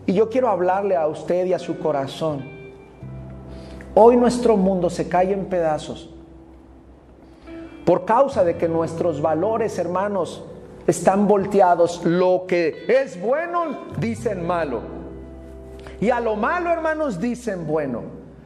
Y 0.05 0.13
yo 0.13 0.29
quiero 0.29 0.49
hablarle 0.49 0.97
a 0.97 1.07
usted 1.07 1.45
y 1.45 1.53
a 1.53 1.59
su 1.59 1.79
corazón. 1.79 2.54
Hoy 3.97 4.17
nuestro 4.17 4.58
mundo 4.58 4.89
se 4.89 5.08
cae 5.08 5.31
en 5.31 5.45
pedazos 5.45 6.10
por 7.86 8.03
causa 8.03 8.43
de 8.43 8.58
que 8.58 8.67
nuestros 8.67 9.21
valores, 9.21 9.79
hermanos, 9.79 10.43
están 10.86 11.27
volteados. 11.27 12.03
Lo 12.03 12.45
que 12.45 12.86
es 12.89 13.21
bueno, 13.21 13.86
dicen 13.97 14.45
malo. 14.45 14.81
Y 16.01 16.10
a 16.10 16.19
lo 16.19 16.36
malo, 16.36 16.71
hermanos, 16.71 17.21
dicen 17.21 17.65
bueno. 17.65 18.01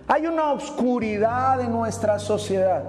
Hay 0.08 0.28
una 0.28 0.52
oscuridad 0.52 1.62
en 1.62 1.72
nuestra 1.72 2.20
sociedad. 2.20 2.84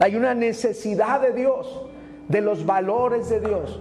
Hay 0.00 0.16
una 0.16 0.34
necesidad 0.34 1.20
de 1.20 1.32
Dios. 1.32 1.82
de 2.28 2.40
los 2.40 2.66
valores 2.66 3.28
de 3.28 3.38
Dios. 3.38 3.80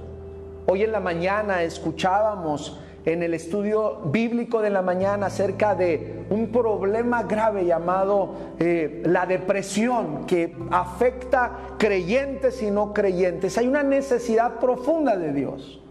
Hoy 0.68 0.84
en 0.84 0.92
la 0.92 1.00
mañana 1.00 1.64
escuchábamos 1.64 2.80
en 3.06 3.22
el 3.22 3.36
estudio 3.36 4.02
bíblico 4.06 4.62
de 4.62 4.72
la 4.72 4.82
mañana 4.82 5.28
acerca 5.28 5.76
de 5.76 6.26
un 6.32 6.48
problema 6.48 7.24
grave 7.24 7.66
llamado 7.66 8.34
eh, 8.60 9.04
la 9.06 9.28
depresión 9.28 10.26
que 10.26 10.56
afecta 10.72 11.52
creyentes 11.78 12.64
y 12.64 12.72
no 12.72 12.94
creyentes. 12.94 13.58
Hay 13.60 13.68
una 13.68 13.84
necesidad 13.84 14.60
profunda 14.60 15.16
de 15.18 15.34
Dios. 15.34 15.82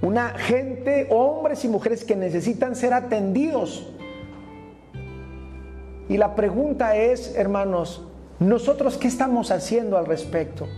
Una 0.00 0.30
gente, 0.30 1.08
hombres 1.10 1.64
y 1.64 1.68
mujeres 1.68 2.04
que 2.04 2.14
necesitan 2.14 2.76
ser 2.76 2.94
atendidos. 2.94 3.88
Y 6.08 6.16
la 6.16 6.34
pregunta 6.36 6.96
es, 6.96 7.34
hermanos, 7.36 8.06
¿nosotros 8.38 8.96
qué 8.96 9.08
estamos 9.08 9.50
haciendo 9.50 9.96
al 9.98 10.06
respecto? 10.06 10.68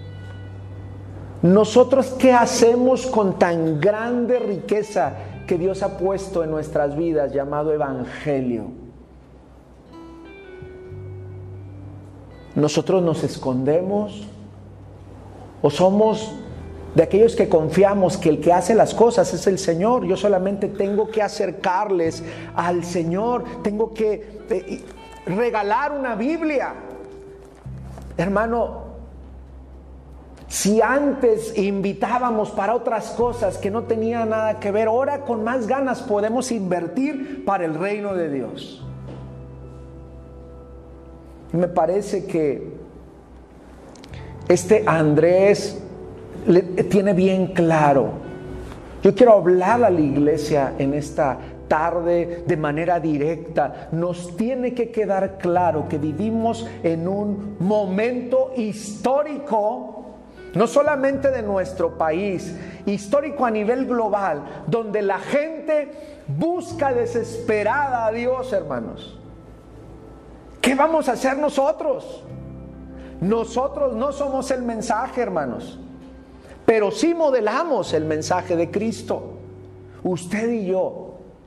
¿Nosotros 1.42 2.14
qué 2.18 2.32
hacemos 2.32 3.06
con 3.06 3.38
tan 3.38 3.78
grande 3.78 4.38
riqueza 4.38 5.12
que 5.46 5.58
Dios 5.58 5.82
ha 5.82 5.98
puesto 5.98 6.42
en 6.42 6.50
nuestras 6.50 6.96
vidas 6.96 7.32
llamado 7.32 7.72
Evangelio. 7.72 8.66
Nosotros 12.54 13.02
nos 13.02 13.24
escondemos 13.24 14.28
o 15.60 15.70
somos 15.70 16.32
de 16.94 17.02
aquellos 17.02 17.34
que 17.34 17.48
confiamos 17.48 18.16
que 18.16 18.28
el 18.28 18.40
que 18.40 18.52
hace 18.52 18.74
las 18.74 18.94
cosas 18.94 19.32
es 19.34 19.46
el 19.46 19.58
Señor. 19.58 20.06
Yo 20.06 20.16
solamente 20.16 20.68
tengo 20.68 21.10
que 21.10 21.22
acercarles 21.22 22.22
al 22.54 22.84
Señor, 22.84 23.44
tengo 23.62 23.92
que 23.92 24.44
eh, 24.48 24.84
regalar 25.26 25.92
una 25.92 26.14
Biblia. 26.14 26.74
Hermano, 28.16 28.83
si 30.54 30.80
antes 30.80 31.58
invitábamos 31.58 32.52
para 32.52 32.76
otras 32.76 33.10
cosas 33.10 33.58
que 33.58 33.72
no 33.72 33.82
tenían 33.82 34.30
nada 34.30 34.60
que 34.60 34.70
ver, 34.70 34.86
ahora 34.86 35.22
con 35.22 35.42
más 35.42 35.66
ganas 35.66 36.00
podemos 36.00 36.52
invertir 36.52 37.44
para 37.44 37.64
el 37.64 37.74
reino 37.74 38.14
de 38.14 38.30
Dios. 38.30 38.86
Me 41.50 41.66
parece 41.66 42.26
que 42.26 42.68
este 44.46 44.84
Andrés 44.86 45.82
le, 46.46 46.62
tiene 46.62 47.14
bien 47.14 47.48
claro. 47.48 48.10
Yo 49.02 49.12
quiero 49.12 49.32
hablar 49.32 49.82
a 49.82 49.90
la 49.90 50.00
iglesia 50.00 50.74
en 50.78 50.94
esta 50.94 51.36
tarde 51.66 52.44
de 52.46 52.56
manera 52.56 53.00
directa. 53.00 53.88
Nos 53.90 54.36
tiene 54.36 54.72
que 54.72 54.92
quedar 54.92 55.36
claro 55.36 55.88
que 55.88 55.98
vivimos 55.98 56.64
en 56.84 57.08
un 57.08 57.56
momento 57.58 58.52
histórico 58.56 60.03
no 60.54 60.66
solamente 60.66 61.30
de 61.30 61.42
nuestro 61.42 61.98
país, 61.98 62.54
histórico 62.86 63.44
a 63.44 63.50
nivel 63.50 63.86
global, 63.86 64.64
donde 64.66 65.02
la 65.02 65.18
gente 65.18 65.90
busca 66.28 66.92
desesperada 66.92 68.06
a 68.06 68.12
Dios, 68.12 68.52
hermanos. 68.52 69.18
¿Qué 70.60 70.74
vamos 70.74 71.08
a 71.08 71.12
hacer 71.12 71.36
nosotros? 71.36 72.22
Nosotros 73.20 73.94
no 73.94 74.12
somos 74.12 74.50
el 74.50 74.62
mensaje, 74.62 75.20
hermanos, 75.20 75.78
pero 76.64 76.90
sí 76.90 77.14
modelamos 77.14 77.92
el 77.92 78.04
mensaje 78.04 78.56
de 78.56 78.70
Cristo. 78.70 79.38
Usted 80.02 80.50
y 80.50 80.66
yo 80.66 81.03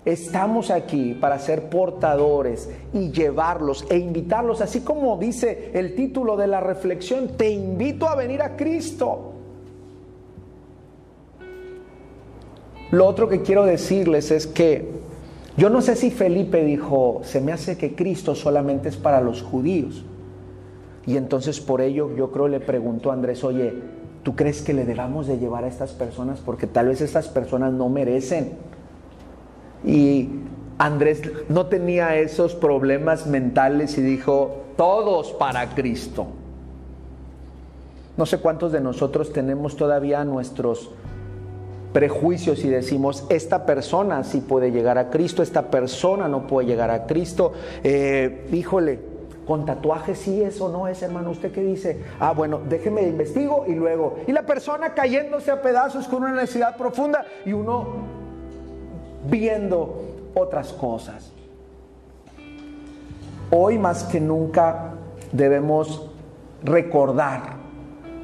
Estamos 0.07 0.71
aquí 0.71 1.17
para 1.19 1.37
ser 1.37 1.63
portadores 1.63 2.69
y 2.93 3.11
llevarlos 3.11 3.85
e 3.89 3.97
invitarlos, 3.97 4.61
así 4.61 4.79
como 4.79 5.17
dice 5.17 5.71
el 5.73 5.95
título 5.95 6.37
de 6.37 6.47
la 6.47 6.61
reflexión, 6.61 7.35
te 7.35 7.49
invito 7.49 8.07
a 8.07 8.15
venir 8.15 8.41
a 8.41 8.55
Cristo. 8.55 9.33
Lo 12.89 13.05
otro 13.05 13.27
que 13.27 13.41
quiero 13.41 13.65
decirles 13.65 14.31
es 14.31 14.47
que 14.47 14.91
yo 15.57 15.69
no 15.69 15.81
sé 15.81 15.97
si 15.97 16.09
Felipe 16.09 16.63
dijo, 16.63 17.19
se 17.25 17.41
me 17.41 17.51
hace 17.51 17.77
que 17.77 17.93
Cristo 17.93 18.33
solamente 18.33 18.87
es 18.87 18.95
para 18.95 19.19
los 19.19 19.41
judíos. 19.41 20.05
Y 21.05 21.17
entonces 21.17 21.59
por 21.59 21.81
ello 21.81 22.15
yo 22.15 22.31
creo 22.31 22.47
le 22.47 22.61
preguntó 22.61 23.11
a 23.11 23.13
Andrés, 23.13 23.43
oye, 23.43 23.73
¿tú 24.23 24.37
crees 24.37 24.61
que 24.61 24.73
le 24.73 24.85
debamos 24.85 25.27
de 25.27 25.37
llevar 25.37 25.65
a 25.65 25.67
estas 25.67 25.91
personas? 25.91 26.39
Porque 26.39 26.65
tal 26.65 26.87
vez 26.87 27.01
estas 27.01 27.27
personas 27.27 27.73
no 27.73 27.89
merecen 27.89 28.76
y 29.85 30.29
Andrés 30.77 31.21
no 31.49 31.67
tenía 31.67 32.15
esos 32.17 32.55
problemas 32.55 33.27
mentales 33.27 33.97
y 33.97 34.01
dijo, 34.01 34.63
todos 34.75 35.31
para 35.33 35.73
Cristo. 35.75 36.27
No 38.15 38.25
sé 38.25 38.39
cuántos 38.39 38.71
de 38.71 38.81
nosotros 38.81 39.33
tenemos 39.33 39.75
todavía 39.75 40.23
nuestros 40.23 40.91
prejuicios 41.93 42.63
y 42.63 42.69
decimos, 42.69 43.25
esta 43.29 43.65
persona 43.65 44.23
sí 44.23 44.41
puede 44.41 44.71
llegar 44.71 44.97
a 44.97 45.09
Cristo, 45.09 45.41
esta 45.41 45.71
persona 45.71 46.27
no 46.27 46.47
puede 46.47 46.67
llegar 46.67 46.91
a 46.91 47.05
Cristo. 47.05 47.53
Eh, 47.83 48.47
híjole, 48.51 48.99
con 49.47 49.65
tatuajes 49.65 50.19
sí 50.19 50.41
es 50.41 50.59
no 50.59 50.87
es, 50.87 51.01
hermano. 51.01 51.31
¿Usted 51.31 51.51
qué 51.51 51.63
dice? 51.63 52.03
Ah, 52.19 52.33
bueno, 52.33 52.59
déjeme 52.67 53.03
investigo 53.03 53.65
y 53.67 53.73
luego. 53.75 54.17
Y 54.27 54.31
la 54.31 54.45
persona 54.45 54.93
cayéndose 54.93 55.51
a 55.51 55.61
pedazos 55.61 56.07
con 56.07 56.23
una 56.23 56.33
necesidad 56.33 56.75
profunda 56.75 57.25
y 57.45 57.53
uno 57.53 58.16
viendo 59.29 60.01
otras 60.33 60.73
cosas. 60.73 61.31
Hoy 63.49 63.77
más 63.77 64.03
que 64.03 64.19
nunca 64.19 64.93
debemos 65.31 66.09
recordar 66.63 67.57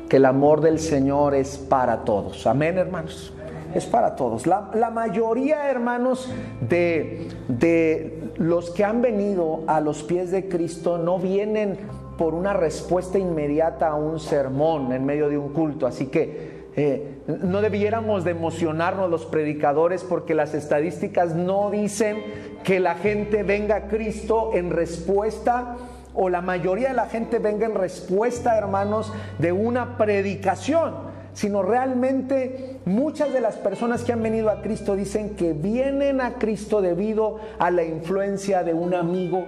que 0.10 0.18
el 0.18 0.26
amor 0.26 0.62
del 0.62 0.80
Señor 0.80 1.34
es 1.34 1.58
para 1.58 2.04
todos. 2.04 2.46
Amén, 2.46 2.78
hermanos. 2.78 3.34
Es 3.74 3.86
para 3.86 4.16
todos. 4.16 4.46
La, 4.46 4.92
mayoría, 4.94 5.70
hermanos, 5.72 6.32
de, 6.62 7.30
de 7.48 8.30
los 8.38 8.70
que 8.70 8.84
han 8.84 9.02
venido 9.02 9.62
a 9.66 9.80
los 9.80 10.04
pies 10.04 10.30
de 10.30 10.48
Cristo 10.48 11.00
no 11.00 11.18
vienen 11.18 11.80
por 12.18 12.36
una 12.36 12.54
respuesta 12.54 13.18
inmediata 13.18 13.88
a 13.88 13.96
un 13.96 14.20
sermón 14.20 14.94
en 14.94 15.06
medio 15.06 15.30
de 15.30 15.38
un 15.38 15.50
culto. 15.54 15.88
Así 15.88 16.08
que 16.08 16.53
eh, 16.76 17.20
no 17.28 17.62
debiéramos 17.62 18.24
de 18.24 18.32
emocionarnos 18.32 19.10
los 19.10 19.26
predicadores 19.26 20.04
porque 20.04 20.34
las 20.34 20.56
estadísticas 20.56 21.36
no 21.36 21.70
dicen 21.70 22.18
que 22.64 22.80
la 22.80 22.96
gente 22.96 23.44
venga 23.44 23.76
a 23.76 23.88
Cristo 23.88 24.52
en 24.54 24.72
respuesta 24.72 25.78
o 26.16 26.30
la 26.30 26.42
mayoría 26.42 26.90
de 26.90 26.96
la 26.96 27.08
gente 27.08 27.40
venga 27.40 27.66
en 27.66 27.76
respuesta, 27.76 28.58
hermanos, 28.58 29.12
de 29.38 29.52
una 29.52 29.98
predicación, 29.98 30.94
sino 31.34 31.62
realmente 31.62 32.80
muchas 32.86 33.34
de 33.34 33.42
las 33.42 33.56
personas 33.56 34.04
que 34.04 34.14
han 34.14 34.24
venido 34.24 34.50
a 34.50 34.62
Cristo 34.62 34.96
dicen 34.96 35.32
que 35.36 35.54
vienen 35.54 36.22
a 36.22 36.36
Cristo 36.36 36.82
debido 36.82 37.40
a 37.60 37.70
la 37.72 37.84
influencia 37.84 38.64
de 38.64 38.74
un 38.74 38.94
amigo, 38.94 39.46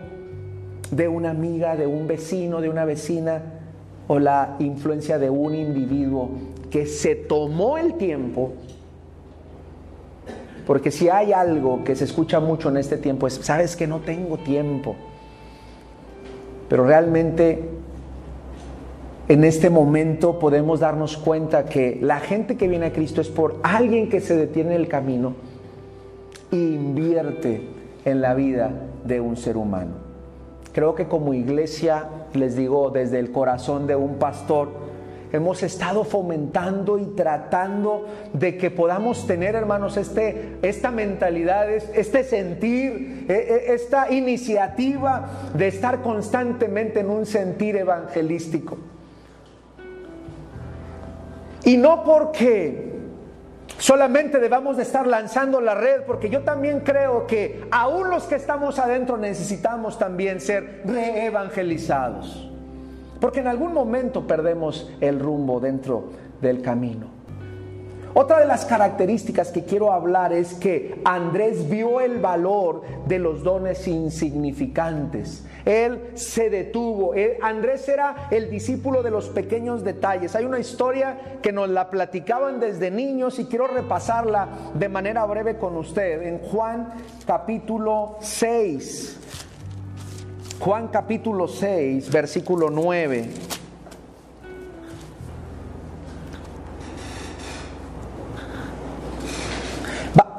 de 0.91 1.07
una 1.07 1.31
amiga, 1.31 1.75
de 1.75 1.87
un 1.87 2.07
vecino, 2.07 2.61
de 2.61 2.69
una 2.69 2.85
vecina 2.85 3.41
o 4.07 4.19
la 4.19 4.55
influencia 4.59 5.17
de 5.17 5.29
un 5.29 5.55
individuo 5.55 6.29
que 6.75 6.87
se 6.87 7.15
tomó 7.15 7.77
el 7.77 7.93
tiempo, 7.93 8.51
porque 10.67 10.91
si 10.91 11.07
hay 11.07 11.31
algo 11.31 11.85
que 11.85 11.95
se 11.95 12.03
escucha 12.03 12.41
mucho 12.41 12.67
en 12.67 12.75
este 12.75 12.97
tiempo 12.97 13.27
es, 13.27 13.35
sabes 13.35 13.77
que 13.77 13.87
no 13.87 14.01
tengo 14.01 14.39
tiempo, 14.39 14.97
pero 16.67 16.85
realmente 16.85 17.63
en 19.29 19.45
este 19.45 19.69
momento 19.69 20.37
podemos 20.37 20.81
darnos 20.81 21.15
cuenta 21.15 21.63
que 21.63 21.97
la 22.01 22.19
gente 22.19 22.57
que 22.57 22.67
viene 22.67 22.87
a 22.87 22.91
Cristo 22.91 23.21
es 23.21 23.29
por 23.29 23.55
alguien 23.63 24.09
que 24.09 24.19
se 24.19 24.35
detiene 24.35 24.75
en 24.75 24.81
el 24.81 24.89
camino 24.89 25.33
e 26.51 26.57
invierte 26.57 27.69
en 28.03 28.19
la 28.19 28.33
vida 28.33 28.69
de 29.05 29.21
un 29.21 29.37
ser 29.37 29.55
humano. 29.55 29.93
Creo 30.73 30.93
que 30.93 31.07
como 31.07 31.33
iglesia, 31.33 32.09
les 32.33 32.57
digo 32.57 32.89
desde 32.89 33.19
el 33.19 33.31
corazón 33.31 33.87
de 33.87 33.95
un 33.95 34.15
pastor, 34.15 34.84
hemos 35.31 35.63
estado 35.63 36.03
fomentando 36.03 36.97
y 36.97 37.05
tratando 37.15 38.05
de 38.33 38.57
que 38.57 38.71
podamos 38.71 39.27
tener, 39.27 39.55
hermanos, 39.55 39.97
este, 39.97 40.57
esta 40.61 40.91
mentalidad, 40.91 41.69
este 41.69 42.23
sentir, 42.23 43.25
e, 43.27 43.33
e, 43.33 43.73
esta 43.73 44.11
iniciativa 44.11 45.29
de 45.53 45.67
estar 45.67 46.01
constantemente 46.01 46.99
en 47.01 47.09
un 47.09 47.25
sentir 47.25 47.75
evangelístico. 47.75 48.77
Y 51.63 51.77
no 51.77 52.03
porque 52.03 52.93
solamente 53.79 54.39
debamos 54.39 54.77
de 54.77 54.83
estar 54.83 55.07
lanzando 55.07 55.59
la 55.59 55.75
red, 55.75 56.03
porque 56.03 56.29
yo 56.29 56.43
también 56.43 56.81
creo 56.81 57.25
que 57.25 57.65
aún 57.71 58.09
los 58.09 58.23
que 58.25 58.35
estamos 58.35 58.79
adentro 58.79 59.17
necesitamos 59.17 59.97
también 59.97 60.39
ser 60.39 60.83
reevangelizados. 60.85 62.51
Porque 63.25 63.39
en 63.39 63.47
algún 63.47 63.73
momento 63.73 64.27
perdemos 64.27 64.87
el 65.01 65.19
rumbo 65.19 65.59
dentro 65.59 66.09
del 66.43 66.61
camino. 66.61 67.07
Otra 68.13 68.39
de 68.39 68.45
las 68.45 68.65
características 68.65 69.49
que 69.49 69.63
quiero 69.63 69.91
hablar 69.91 70.31
es 70.31 70.53
que 70.53 71.01
Andrés 71.03 71.67
vio 71.67 72.01
el 72.01 72.19
valor 72.19 72.83
de 73.07 73.17
los 73.17 73.41
dones 73.41 73.87
insignificantes. 73.87 75.43
Él 75.65 76.11
se 76.13 76.51
detuvo. 76.51 77.13
Andrés 77.41 77.89
era 77.89 78.27
el 78.29 78.51
discípulo 78.51 79.01
de 79.01 79.09
los 79.09 79.29
pequeños 79.29 79.83
detalles. 79.83 80.35
Hay 80.35 80.45
una 80.45 80.59
historia 80.59 81.39
que 81.41 81.51
nos 81.51 81.67
la 81.67 81.89
platicaban 81.89 82.59
desde 82.59 82.91
niños 82.91 83.39
y 83.39 83.45
quiero 83.45 83.65
repasarla 83.65 84.49
de 84.75 84.87
manera 84.87 85.25
breve 85.25 85.57
con 85.57 85.75
usted. 85.77 86.21
En 86.21 86.37
Juan 86.37 86.93
capítulo 87.25 88.17
6. 88.19 89.44
Juan 90.59 90.87
capítulo 90.87 91.47
6, 91.47 92.09
versículo 92.09 92.69
9. 92.69 93.29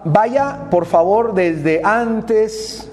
Vaya, 0.09 0.69
por 0.71 0.87
favor, 0.87 1.35
desde 1.35 1.81
antes, 1.85 2.89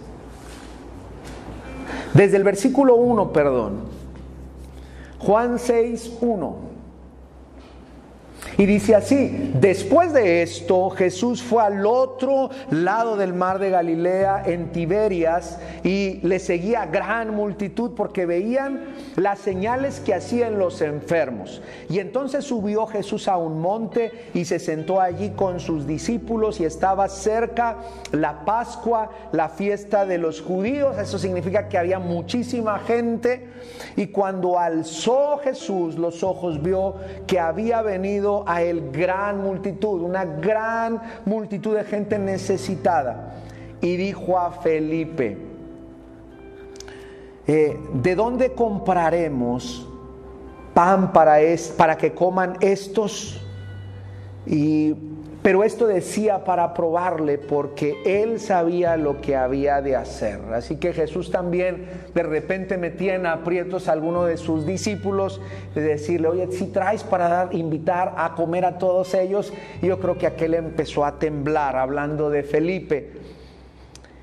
desde 2.13 2.37
el 2.37 2.43
versículo 2.43 2.95
1, 2.95 3.31
perdón. 3.31 3.81
Juan 5.19 5.59
6, 5.59 6.17
1. 6.21 6.72
Y 8.57 8.65
dice 8.65 8.95
así, 8.95 9.51
después 9.55 10.13
de 10.13 10.43
esto 10.43 10.91
Jesús 10.91 11.41
fue 11.41 11.63
al 11.63 11.85
otro 11.85 12.49
lado 12.69 13.17
del 13.17 13.33
mar 13.33 13.57
de 13.57 13.71
Galilea, 13.71 14.43
en 14.45 14.71
Tiberias, 14.71 15.59
y 15.83 16.19
le 16.21 16.39
seguía 16.39 16.85
gran 16.85 17.33
multitud 17.33 17.91
porque 17.95 18.25
veían 18.25 18.93
las 19.15 19.39
señales 19.39 19.99
que 19.99 20.13
hacían 20.13 20.59
los 20.59 20.81
enfermos. 20.81 21.61
Y 21.89 21.99
entonces 21.99 22.45
subió 22.45 22.85
Jesús 22.85 23.27
a 23.27 23.37
un 23.37 23.59
monte 23.59 24.11
y 24.33 24.45
se 24.45 24.59
sentó 24.59 25.01
allí 25.01 25.31
con 25.31 25.59
sus 25.59 25.87
discípulos 25.87 26.59
y 26.59 26.65
estaba 26.65 27.07
cerca 27.09 27.77
la 28.11 28.45
Pascua, 28.45 29.09
la 29.31 29.49
fiesta 29.49 30.05
de 30.05 30.17
los 30.17 30.41
judíos. 30.41 30.97
Eso 30.97 31.17
significa 31.17 31.67
que 31.69 31.77
había 31.77 31.99
muchísima 31.99 32.79
gente. 32.79 33.47
Y 33.95 34.07
cuando 34.07 34.59
alzó 34.59 35.37
Jesús 35.43 35.97
los 35.97 36.23
ojos, 36.23 36.61
vio 36.61 36.95
que 37.27 37.39
había 37.39 37.81
venido 37.81 38.42
a 38.47 38.61
él 38.61 38.91
gran 38.91 39.41
multitud, 39.41 40.01
una 40.01 40.25
gran 40.25 41.01
multitud 41.25 41.75
de 41.75 41.83
gente 41.83 42.17
necesitada. 42.17 43.35
Y 43.81 43.97
dijo 43.97 44.37
a 44.39 44.51
Felipe, 44.51 45.37
eh, 47.47 47.77
¿de 47.93 48.15
dónde 48.15 48.53
compraremos 48.53 49.87
pan 50.73 51.11
para, 51.11 51.41
es, 51.41 51.69
para 51.69 51.97
que 51.97 52.13
coman 52.13 52.57
estos? 52.61 53.45
Y 54.45 54.95
pero 55.43 55.65
esto 55.65 55.87
decía 55.87 56.45
para 56.45 56.73
probarle 56.73 57.37
porque 57.37 57.97
él 58.05 58.39
sabía 58.39 58.95
lo 58.95 59.19
que 59.19 59.35
había 59.35 59.81
de 59.81 59.97
hacer. 59.97 60.39
Así 60.53 60.77
que 60.77 60.93
Jesús 60.93 61.31
también 61.31 61.85
de 62.15 62.23
repente 62.23 62.77
metía 62.77 63.15
en 63.15 63.25
aprietos 63.25 63.89
a 63.89 63.91
alguno 63.91 64.23
de 64.23 64.37
sus 64.37 64.65
discípulos 64.65 65.41
de 65.75 65.81
decirle, 65.81 66.29
oye, 66.29 66.49
si 66.49 66.67
traes 66.67 67.03
para 67.03 67.27
dar, 67.27 67.53
invitar 67.53 68.13
a 68.15 68.35
comer 68.35 68.63
a 68.63 68.77
todos 68.77 69.13
ellos. 69.13 69.51
Y 69.81 69.87
yo 69.87 69.99
creo 69.99 70.17
que 70.17 70.27
aquel 70.27 70.53
empezó 70.53 71.03
a 71.03 71.19
temblar 71.19 71.75
hablando 71.75 72.29
de 72.29 72.43
Felipe. 72.43 73.11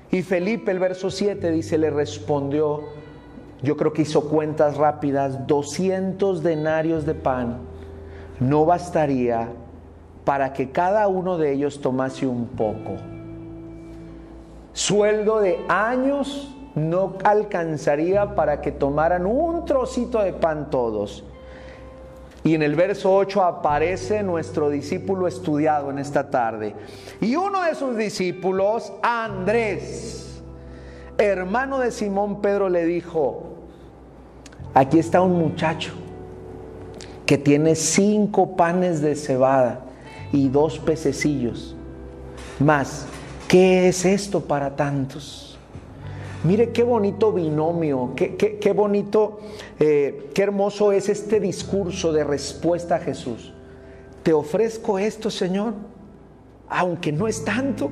Y 0.09 0.23
Felipe, 0.23 0.71
el 0.71 0.79
verso 0.79 1.11
7 1.11 1.51
dice, 1.51 1.77
le 1.77 1.91
respondió, 1.91 2.81
yo 3.61 3.77
creo 3.77 3.93
que 3.93 4.01
hizo 4.01 4.27
cuentas 4.27 4.75
rápidas, 4.75 5.45
200 5.45 6.41
denarios 6.41 7.05
de 7.05 7.13
pan 7.13 7.59
no 8.39 8.65
bastaría 8.65 9.49
para 10.25 10.53
que 10.53 10.71
cada 10.71 11.07
uno 11.07 11.37
de 11.37 11.53
ellos 11.53 11.81
tomase 11.81 12.27
un 12.27 12.47
poco. 12.47 12.97
Sueldo 14.73 15.39
de 15.39 15.59
años 15.67 16.55
no 16.75 17.17
alcanzaría 17.23 18.35
para 18.35 18.61
que 18.61 18.71
tomaran 18.71 19.25
un 19.25 19.65
trocito 19.65 20.21
de 20.21 20.33
pan 20.33 20.69
todos. 20.69 21.23
Y 22.43 22.55
en 22.55 22.63
el 22.63 22.75
verso 22.75 23.13
8 23.13 23.43
aparece 23.43 24.23
nuestro 24.23 24.69
discípulo 24.69 25.27
estudiado 25.27 25.91
en 25.91 25.99
esta 25.99 26.29
tarde. 26.29 26.73
Y 27.19 27.35
uno 27.35 27.61
de 27.63 27.75
sus 27.75 27.97
discípulos, 27.97 28.93
Andrés, 29.03 30.41
hermano 31.17 31.77
de 31.79 31.91
Simón 31.91 32.41
Pedro, 32.41 32.69
le 32.69 32.85
dijo, 32.85 33.43
aquí 34.73 34.97
está 34.97 35.21
un 35.21 35.37
muchacho 35.37 35.93
que 37.27 37.37
tiene 37.37 37.75
cinco 37.75 38.55
panes 38.55 39.01
de 39.01 39.15
cebada 39.15 39.90
y 40.31 40.49
dos 40.49 40.79
pececillos. 40.79 41.75
Más, 42.59 43.05
¿qué 43.47 43.87
es 43.87 44.05
esto 44.05 44.41
para 44.41 44.75
tantos? 44.75 45.57
Mire 46.43 46.71
qué 46.71 46.83
bonito 46.83 47.31
binomio, 47.31 48.13
qué, 48.15 48.35
qué, 48.35 48.73
bonito, 48.73 49.39
eh, 49.79 50.31
qué 50.33 50.41
hermoso 50.41 50.91
es 50.91 51.07
este 51.07 51.39
discurso 51.39 52.11
de 52.11 52.23
respuesta 52.23 52.95
a 52.95 52.99
Jesús. 52.99 53.53
Te 54.23 54.33
ofrezco 54.33 54.97
esto, 54.97 55.29
Señor, 55.29 55.73
aunque 56.67 57.11
no 57.11 57.27
es 57.27 57.45
tanto, 57.45 57.91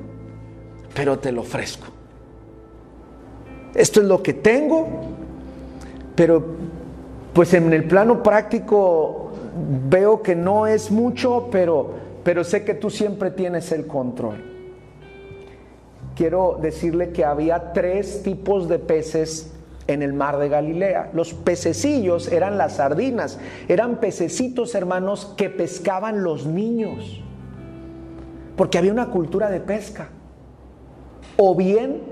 pero 0.95 1.19
te 1.19 1.31
lo 1.31 1.41
ofrezco. 1.41 1.87
Esto 3.75 4.01
es 4.01 4.07
lo 4.07 4.23
que 4.23 4.33
tengo, 4.33 4.87
pero 6.15 6.43
pues 7.33 7.53
en 7.53 7.71
el 7.71 7.83
plano 7.85 8.23
práctico 8.23 9.31
veo 9.89 10.23
que 10.23 10.35
no 10.35 10.65
es 10.65 10.89
mucho, 10.89 11.49
pero 11.51 11.91
pero 12.29 12.43
sé 12.43 12.63
que 12.63 12.75
tú 12.75 12.91
siempre 12.91 13.31
tienes 13.31 13.71
el 13.71 13.87
control. 13.87 14.43
Quiero 16.15 16.59
decirle 16.61 17.11
que 17.11 17.25
había 17.25 17.73
tres 17.73 18.21
tipos 18.21 18.69
de 18.69 18.77
peces 18.77 19.51
en 19.87 20.03
el 20.03 20.13
mar 20.13 20.37
de 20.37 20.47
Galilea. 20.47 21.09
Los 21.11 21.33
pececillos 21.33 22.31
eran 22.31 22.59
las 22.59 22.73
sardinas, 22.75 23.39
eran 23.67 23.95
pececitos 23.95 24.75
hermanos 24.75 25.33
que 25.37 25.49
pescaban 25.49 26.23
los 26.23 26.45
niños, 26.45 27.19
porque 28.55 28.77
había 28.77 28.91
una 28.91 29.09
cultura 29.09 29.49
de 29.49 29.61
pesca. 29.61 30.09
O 31.35 31.55
bien 31.55 32.03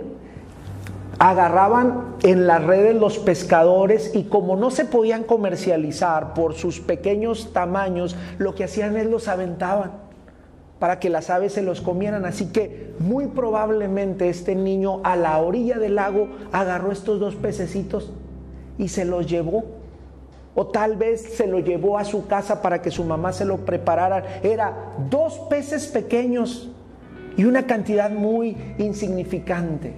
agarraban 1.19 2.15
en 2.23 2.47
las 2.47 2.63
redes 2.63 2.95
los 2.95 3.19
pescadores 3.19 4.15
y 4.15 4.23
como 4.23 4.56
no 4.56 4.71
se 4.71 4.86
podían 4.86 5.23
comercializar 5.25 6.34
por 6.34 6.56
sus 6.56 6.80
pequeños 6.80 7.53
tamaños, 7.53 8.15
lo 8.39 8.56
que 8.56 8.63
hacían 8.63 8.97
es 8.97 9.06
los 9.06 9.27
aventaban 9.27 10.07
para 10.79 10.99
que 10.99 11.09
las 11.09 11.29
aves 11.29 11.53
se 11.53 11.61
los 11.61 11.81
comieran. 11.81 12.25
Así 12.25 12.47
que 12.47 12.93
muy 12.99 13.27
probablemente 13.27 14.29
este 14.29 14.55
niño 14.55 15.01
a 15.03 15.15
la 15.15 15.37
orilla 15.39 15.77
del 15.79 15.95
lago 15.95 16.29
agarró 16.51 16.91
estos 16.91 17.19
dos 17.19 17.35
pececitos 17.35 18.11
y 18.77 18.89
se 18.89 19.05
los 19.05 19.27
llevó. 19.27 19.65
O 20.55 20.67
tal 20.67 20.95
vez 20.95 21.21
se 21.21 21.45
lo 21.45 21.59
llevó 21.59 21.99
a 21.99 22.05
su 22.05 22.25
casa 22.27 22.61
para 22.61 22.81
que 22.81 22.89
su 22.89 23.03
mamá 23.03 23.31
se 23.31 23.45
lo 23.45 23.57
preparara. 23.57 24.39
Era 24.41 24.95
dos 25.09 25.39
peces 25.49 25.87
pequeños 25.87 26.71
y 27.37 27.45
una 27.45 27.67
cantidad 27.67 28.09
muy 28.09 28.57
insignificante. 28.79 29.93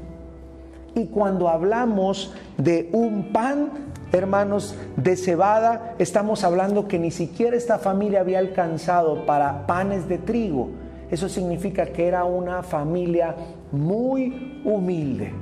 Y 0.95 1.07
cuando 1.07 1.47
hablamos 1.47 2.33
de 2.57 2.89
un 2.91 3.31
pan, 3.31 3.71
hermanos, 4.17 4.75
de 4.95 5.15
cebada, 5.15 5.95
estamos 5.99 6.43
hablando 6.43 6.87
que 6.87 6.99
ni 6.99 7.11
siquiera 7.11 7.55
esta 7.55 7.77
familia 7.77 8.21
había 8.21 8.39
alcanzado 8.39 9.25
para 9.25 9.67
panes 9.67 10.07
de 10.09 10.17
trigo. 10.17 10.69
Eso 11.11 11.29
significa 11.29 11.87
que 11.87 12.07
era 12.07 12.23
una 12.23 12.63
familia 12.63 13.35
muy 13.71 14.61
humilde. 14.63 15.33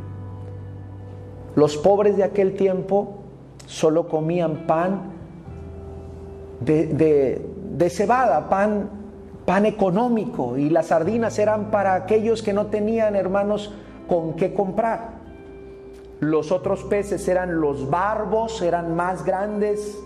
Los 1.55 1.77
pobres 1.77 2.17
de 2.17 2.23
aquel 2.23 2.55
tiempo 2.55 3.15
solo 3.65 4.07
comían 4.07 4.67
pan 4.67 5.13
de, 6.59 7.89
cebada, 7.89 8.49
pan, 8.49 8.89
pan 9.45 9.65
económico, 9.65 10.57
y 10.57 10.69
las 10.69 10.87
sardinas 10.87 11.37
eran 11.39 11.71
para 11.71 11.95
aquellos 11.95 12.41
que 12.41 12.53
no 12.53 12.67
tenían, 12.67 13.15
hermanos, 13.15 13.73
con 14.07 14.33
qué 14.35 14.53
comprar. 14.53 15.16
Los 16.19 16.51
otros 16.51 16.83
peces 16.83 17.27
eran 17.27 17.61
los 17.61 17.89
barbos, 17.89 18.61
eran 18.61 18.95
más 18.95 19.23
grandes. 19.23 19.97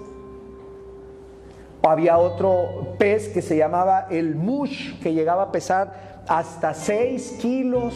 Había 1.83 2.17
otro 2.17 2.95
pez 2.97 3.29
que 3.29 3.41
se 3.41 3.57
llamaba 3.57 4.07
el 4.09 4.35
mush, 4.35 4.99
que 5.01 5.13
llegaba 5.13 5.43
a 5.43 5.51
pesar 5.51 6.23
hasta 6.27 6.73
6 6.73 7.37
kilos 7.41 7.95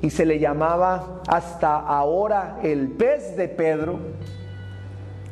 y 0.00 0.10
se 0.10 0.24
le 0.24 0.38
llamaba 0.38 1.22
hasta 1.28 1.78
ahora 1.78 2.58
el 2.62 2.88
pez 2.88 3.36
de 3.36 3.48
Pedro. 3.48 3.98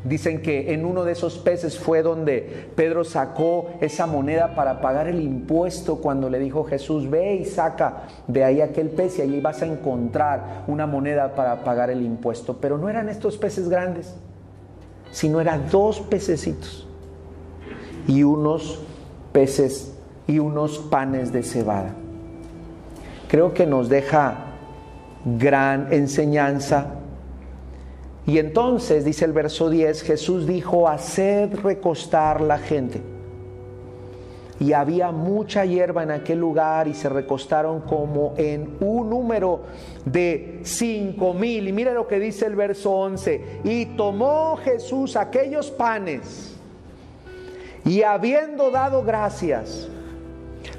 Dicen 0.06 0.40
que 0.40 0.72
en 0.72 0.84
uno 0.84 1.02
de 1.02 1.10
esos 1.10 1.36
peces 1.38 1.76
fue 1.76 2.00
donde 2.00 2.68
Pedro 2.76 3.02
sacó 3.02 3.70
esa 3.80 4.06
moneda 4.06 4.54
para 4.54 4.80
pagar 4.80 5.08
el 5.08 5.20
impuesto 5.20 5.96
cuando 5.96 6.30
le 6.30 6.38
dijo 6.38 6.62
Jesús, 6.62 7.10
ve 7.10 7.34
y 7.34 7.44
saca 7.44 8.04
de 8.28 8.44
ahí 8.44 8.60
aquel 8.60 8.90
pez 8.90 9.18
y 9.18 9.22
allí 9.22 9.40
vas 9.40 9.62
a 9.62 9.66
encontrar 9.66 10.62
una 10.68 10.86
moneda 10.86 11.34
para 11.34 11.64
pagar 11.64 11.90
el 11.90 12.02
impuesto. 12.02 12.58
Pero 12.60 12.78
no 12.78 12.88
eran 12.88 13.08
estos 13.08 13.36
peces 13.36 13.68
grandes, 13.68 14.14
sino 15.10 15.40
eran 15.40 15.68
dos 15.72 15.98
pececitos 15.98 16.86
y 18.06 18.22
unos 18.22 18.80
peces 19.32 19.92
y 20.28 20.38
unos 20.38 20.78
panes 20.78 21.32
de 21.32 21.42
cebada. 21.42 21.90
Creo 23.26 23.54
que 23.54 23.66
nos 23.66 23.88
deja 23.88 24.36
gran 25.24 25.92
enseñanza. 25.92 26.86
Y 28.26 28.38
entonces, 28.38 29.04
dice 29.04 29.24
el 29.24 29.32
verso 29.32 29.70
10, 29.70 30.02
Jesús 30.02 30.46
dijo, 30.46 30.88
haced 30.88 31.54
recostar 31.62 32.40
la 32.40 32.58
gente. 32.58 33.00
Y 34.58 34.72
había 34.72 35.12
mucha 35.12 35.64
hierba 35.64 36.02
en 36.02 36.10
aquel 36.10 36.40
lugar 36.40 36.88
y 36.88 36.94
se 36.94 37.08
recostaron 37.08 37.82
como 37.82 38.34
en 38.38 38.76
un 38.80 39.10
número 39.10 39.60
de 40.04 40.60
cinco 40.62 41.34
mil. 41.34 41.68
Y 41.68 41.72
mira 41.72 41.92
lo 41.92 42.08
que 42.08 42.18
dice 42.18 42.46
el 42.46 42.56
verso 42.56 42.90
11. 42.90 43.60
Y 43.64 43.84
tomó 43.96 44.56
Jesús 44.56 45.14
aquellos 45.14 45.70
panes 45.70 46.56
y 47.86 48.02
habiendo 48.02 48.72
dado 48.72 49.04
gracias, 49.04 49.88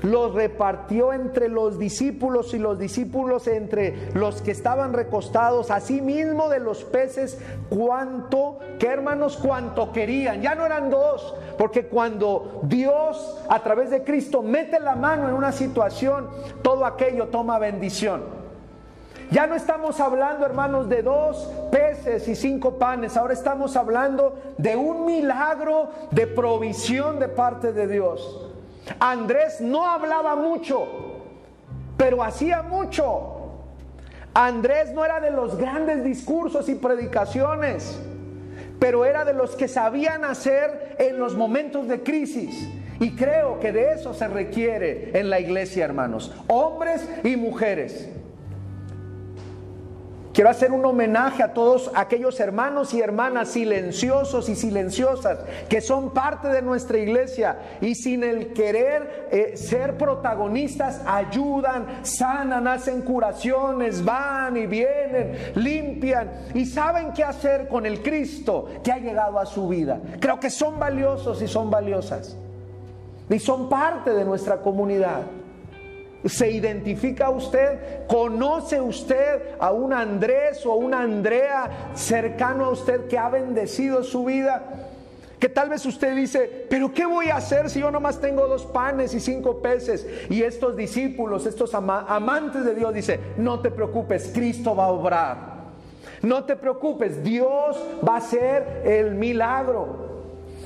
los 0.02 0.34
repartió 0.34 1.14
entre 1.14 1.50
los 1.50 1.80
discípulos 1.80 2.54
y 2.54 2.60
los 2.60 2.80
discípulos 2.80 3.48
entre 3.48 4.10
los 4.14 4.42
que 4.42 4.52
estaban 4.52 4.94
recostados, 4.94 5.72
asimismo 5.72 6.50
de 6.50 6.60
los 6.60 6.84
peces, 6.84 7.40
cuanto, 7.70 8.60
que 8.80 8.88
hermanos, 8.88 9.38
cuanto 9.38 9.92
querían. 9.92 10.42
Ya 10.42 10.56
no 10.56 10.66
eran 10.66 10.90
dos, 10.90 11.36
porque 11.58 11.88
cuando 11.88 12.62
Dios 12.64 13.38
a 13.50 13.62
través 13.64 13.90
de 13.90 14.04
Cristo 14.04 14.42
mete 14.42 14.80
la 14.80 14.96
mano 14.96 15.30
en 15.30 15.36
una 15.36 15.52
situación, 15.52 16.28
todo 16.62 16.86
aquello 16.86 17.28
toma 17.28 17.60
bendición. 17.60 18.38
Ya 19.30 19.46
no 19.46 19.56
estamos 19.56 20.00
hablando, 20.00 20.46
hermanos, 20.46 20.88
de 20.88 21.04
dos 21.04 21.52
peces 21.70 22.28
y 22.30 22.36
cinco 22.36 22.78
panes. 22.78 23.18
Ahora 23.18 23.34
estamos 23.34 23.76
hablando 23.76 24.40
de 24.58 24.78
un 24.78 25.06
milagro 25.06 25.90
de 26.12 26.28
provisión 26.28 27.20
de 27.20 27.28
parte 27.28 27.74
de 27.74 27.88
Dios. 27.88 28.47
Andrés 29.00 29.62
no 29.62 29.88
hablaba 29.88 30.36
mucho, 30.36 30.88
pero 31.98 32.24
hacía 32.24 32.62
mucho. 32.62 33.34
Andrés 34.34 34.92
no 34.94 35.04
era 35.04 35.20
de 35.20 35.32
los 35.32 35.58
grandes 35.58 36.04
discursos 36.04 36.70
y 36.70 36.76
predicaciones, 36.76 38.00
pero 38.80 39.06
era 39.06 39.26
de 39.26 39.34
los 39.34 39.56
que 39.56 39.68
sabían 39.68 40.24
hacer 40.24 40.96
en 41.00 41.20
los 41.20 41.36
momentos 41.36 41.88
de 41.88 42.04
crisis. 42.04 42.70
Y 43.00 43.16
creo 43.16 43.60
que 43.60 43.72
de 43.72 43.94
eso 43.94 44.14
se 44.14 44.28
requiere 44.28 45.12
en 45.18 45.30
la 45.30 45.40
iglesia, 45.40 45.86
hermanos, 45.86 46.34
hombres 46.48 47.08
y 47.24 47.36
mujeres 47.36 48.10
Quiero 50.38 50.52
hacer 50.52 50.72
un 50.72 50.86
homenaje 50.86 51.42
a 51.42 51.52
todos 51.52 51.90
aquellos 51.96 52.40
hermanos 52.40 52.94
y 52.94 53.02
hermanas 53.02 53.48
silenciosos 53.50 54.50
y 54.50 54.56
silenciosas 54.56 55.40
que 55.68 55.82
son 55.82 56.12
parte 56.12 56.50
de 56.50 56.62
nuestra 56.62 57.00
iglesia 57.00 57.58
y 57.82 57.96
sin 57.96 58.24
el 58.24 58.54
querer 58.54 59.30
eh, 59.32 59.58
ser 59.58 59.98
protagonistas 59.98 61.02
ayudan, 61.08 62.06
sanan, 62.06 62.68
hacen 62.68 63.02
curaciones, 63.02 64.06
van 64.06 64.58
y 64.58 64.68
vienen, 64.68 65.54
limpian 65.56 66.30
y 66.54 66.68
saben 66.68 67.14
qué 67.14 67.24
hacer 67.24 67.68
con 67.68 67.88
el 67.88 68.04
Cristo 68.04 68.68
que 68.84 68.92
ha 68.92 69.00
llegado 69.00 69.40
a 69.40 69.48
su 69.48 69.68
vida. 69.68 70.00
Creo 70.20 70.40
que 70.40 70.52
son 70.52 70.78
valiosos 70.78 71.42
y 71.42 71.48
son 71.48 71.72
valiosas 71.72 72.38
y 73.28 73.40
son 73.40 73.70
parte 73.70 74.12
de 74.12 74.24
nuestra 74.24 74.58
comunidad. 74.58 75.22
¿Se 76.26 76.50
identifica 76.50 77.30
usted? 77.30 78.06
¿Conoce 78.08 78.82
usted 78.82 79.56
a 79.60 79.72
un 79.72 79.94
Andrés 79.94 80.66
o 80.66 80.74
una 80.74 81.02
Andrea 81.02 81.92
cercano 81.94 82.66
a 82.66 82.70
usted 82.70 83.08
que 83.08 83.18
ha 83.18 83.30
bendecido 83.30 84.04
su 84.04 84.26
vida? 84.26 84.64
Que 85.40 85.50
tal 85.50 85.70
vez 85.70 85.86
usted 85.86 86.16
dice, 86.16 86.66
pero 86.70 86.92
¿qué 86.92 87.06
voy 87.06 87.28
a 87.28 87.36
hacer 87.36 87.70
si 87.70 87.80
yo 87.80 87.92
nomás 87.92 88.20
tengo 88.20 88.48
dos 88.48 88.66
panes 88.66 89.14
y 89.14 89.20
cinco 89.20 89.62
peces? 89.62 90.08
Y 90.30 90.42
estos 90.42 90.76
discípulos, 90.76 91.46
estos 91.46 91.76
amantes 91.76 92.66
de 92.66 92.74
Dios, 92.74 92.92
dice, 92.94 93.20
no 93.38 93.60
te 93.60 93.70
preocupes, 93.70 94.32
Cristo 94.34 94.76
va 94.76 94.86
a 94.86 94.92
obrar. 94.92 95.58
No 96.24 96.46
te 96.46 96.56
preocupes, 96.56 97.24
Dios 97.24 97.78
va 98.08 98.16
a 98.16 98.18
hacer 98.18 98.82
el 98.84 99.14
milagro. 99.14 100.08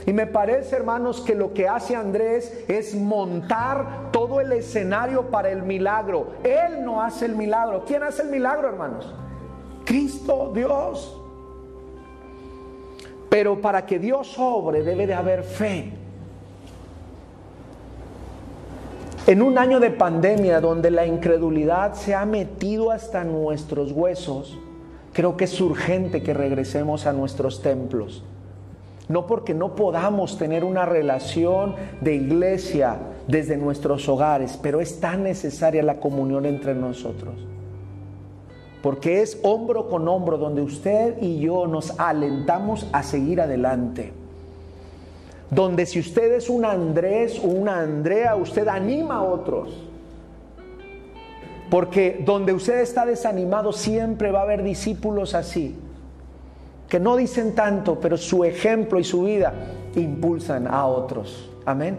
Y 0.05 0.13
me 0.13 0.25
parece, 0.25 0.75
hermanos, 0.75 1.21
que 1.21 1.35
lo 1.35 1.53
que 1.53 1.67
hace 1.67 1.95
Andrés 1.95 2.63
es 2.67 2.95
montar 2.95 4.10
todo 4.31 4.39
el 4.39 4.53
escenario 4.53 5.23
para 5.23 5.49
el 5.49 5.61
milagro. 5.61 6.27
Él 6.41 6.85
no 6.85 7.01
hace 7.01 7.25
el 7.25 7.35
milagro. 7.35 7.83
¿Quién 7.85 8.01
hace 8.01 8.21
el 8.21 8.29
milagro, 8.29 8.69
hermanos? 8.69 9.13
Cristo, 9.83 10.53
Dios. 10.55 11.19
Pero 13.29 13.59
para 13.59 13.85
que 13.85 13.99
Dios 13.99 14.27
sobre 14.27 14.83
debe 14.83 15.05
de 15.05 15.13
haber 15.13 15.43
fe. 15.43 15.91
En 19.27 19.41
un 19.41 19.57
año 19.57 19.81
de 19.81 19.91
pandemia 19.91 20.61
donde 20.61 20.91
la 20.91 21.05
incredulidad 21.05 21.93
se 21.93 22.15
ha 22.15 22.25
metido 22.25 22.89
hasta 22.91 23.25
nuestros 23.25 23.91
huesos, 23.91 24.57
creo 25.11 25.35
que 25.35 25.43
es 25.43 25.59
urgente 25.59 26.23
que 26.23 26.33
regresemos 26.33 27.05
a 27.05 27.11
nuestros 27.11 27.61
templos 27.61 28.23
no 29.09 29.27
porque 29.27 29.53
no 29.53 29.75
podamos 29.75 30.37
tener 30.37 30.63
una 30.63 30.85
relación 30.85 31.75
de 31.99 32.15
iglesia 32.15 32.97
desde 33.27 33.57
nuestros 33.57 34.07
hogares, 34.09 34.59
pero 34.61 34.81
es 34.81 34.99
tan 34.99 35.23
necesaria 35.23 35.83
la 35.83 35.99
comunión 35.99 36.45
entre 36.45 36.73
nosotros. 36.73 37.35
Porque 38.81 39.21
es 39.21 39.39
hombro 39.43 39.89
con 39.89 40.07
hombro 40.07 40.37
donde 40.37 40.61
usted 40.61 41.21
y 41.21 41.39
yo 41.39 41.67
nos 41.67 41.99
alentamos 41.99 42.87
a 42.91 43.03
seguir 43.03 43.41
adelante. 43.41 44.11
Donde 45.49 45.85
si 45.85 45.99
usted 45.99 46.33
es 46.33 46.49
un 46.49 46.65
Andrés 46.65 47.39
o 47.43 47.47
una 47.47 47.79
Andrea, 47.79 48.35
usted 48.35 48.67
anima 48.67 49.17
a 49.17 49.23
otros. 49.23 49.69
Porque 51.69 52.21
donde 52.25 52.53
usted 52.53 52.79
está 52.79 53.05
desanimado 53.05 53.71
siempre 53.71 54.31
va 54.31 54.39
a 54.39 54.43
haber 54.43 54.63
discípulos 54.63 55.35
así 55.35 55.75
que 56.91 56.99
no 56.99 57.15
dicen 57.15 57.55
tanto, 57.55 58.01
pero 58.01 58.17
su 58.17 58.43
ejemplo 58.43 58.99
y 58.99 59.05
su 59.05 59.23
vida 59.23 59.53
impulsan 59.95 60.67
a 60.67 60.85
otros. 60.87 61.49
Amén. 61.65 61.95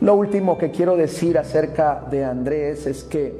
Lo 0.00 0.14
último 0.14 0.58
que 0.58 0.70
quiero 0.70 0.96
decir 0.96 1.38
acerca 1.38 2.06
de 2.08 2.24
Andrés 2.24 2.86
es 2.86 3.02
que 3.02 3.34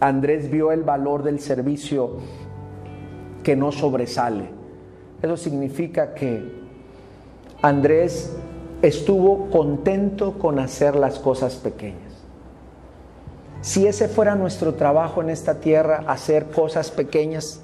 Andrés 0.00 0.50
vio 0.50 0.72
el 0.72 0.82
valor 0.82 1.22
del 1.22 1.40
servicio 1.40 2.16
que 3.42 3.54
no 3.54 3.70
sobresale. 3.70 4.48
Eso 5.20 5.36
significa 5.36 6.14
que 6.14 6.42
Andrés 7.60 8.34
estuvo 8.80 9.50
contento 9.50 10.38
con 10.38 10.58
hacer 10.58 10.96
las 10.96 11.18
cosas 11.18 11.54
pequeñas. 11.56 12.12
Si 13.60 13.86
ese 13.86 14.08
fuera 14.08 14.34
nuestro 14.34 14.74
trabajo 14.74 15.22
en 15.22 15.30
esta 15.30 15.60
tierra, 15.60 16.02
hacer 16.08 16.46
cosas 16.46 16.90
pequeñas, 16.90 17.61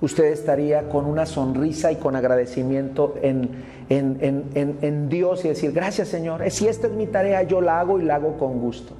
usted 0.00 0.24
estaría 0.24 0.88
con 0.88 1.04
una 1.04 1.26
sonrisa 1.26 1.92
y 1.92 1.96
con 1.96 2.16
agradecimiento 2.16 3.14
en, 3.20 3.50
en, 3.88 5.08
Dios 5.08 5.44
y 5.44 5.48
decir, 5.48 5.72
gracias 5.72 6.08
Señor, 6.08 6.48
si 6.50 6.68
esta 6.68 6.86
es 6.86 6.92
mi 6.94 7.06
tarea, 7.06 7.42
yo 7.42 7.60
la 7.60 7.80
hago 7.80 8.00
y 8.00 8.04
la 8.04 8.16
hago 8.16 8.38
con 8.38 8.60
gusto. 8.60 8.94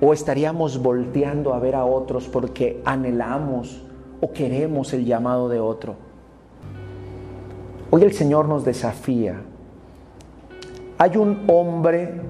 O 0.00 0.12
estaríamos 0.12 0.80
volteando 0.80 1.54
a 1.54 1.58
ver 1.58 1.74
a 1.74 1.84
otros 1.84 2.28
porque 2.28 2.80
anhelamos 2.84 3.82
o 4.20 4.32
queremos 4.32 4.92
el 4.92 5.04
llamado 5.04 5.48
de 5.48 5.60
otro. 5.60 5.96
Hoy 7.90 8.02
el 8.02 8.12
Señor 8.12 8.48
nos 8.48 8.64
desafía. 8.64 9.40
Hay 10.98 11.16
un 11.16 11.44
hombre 11.48 12.20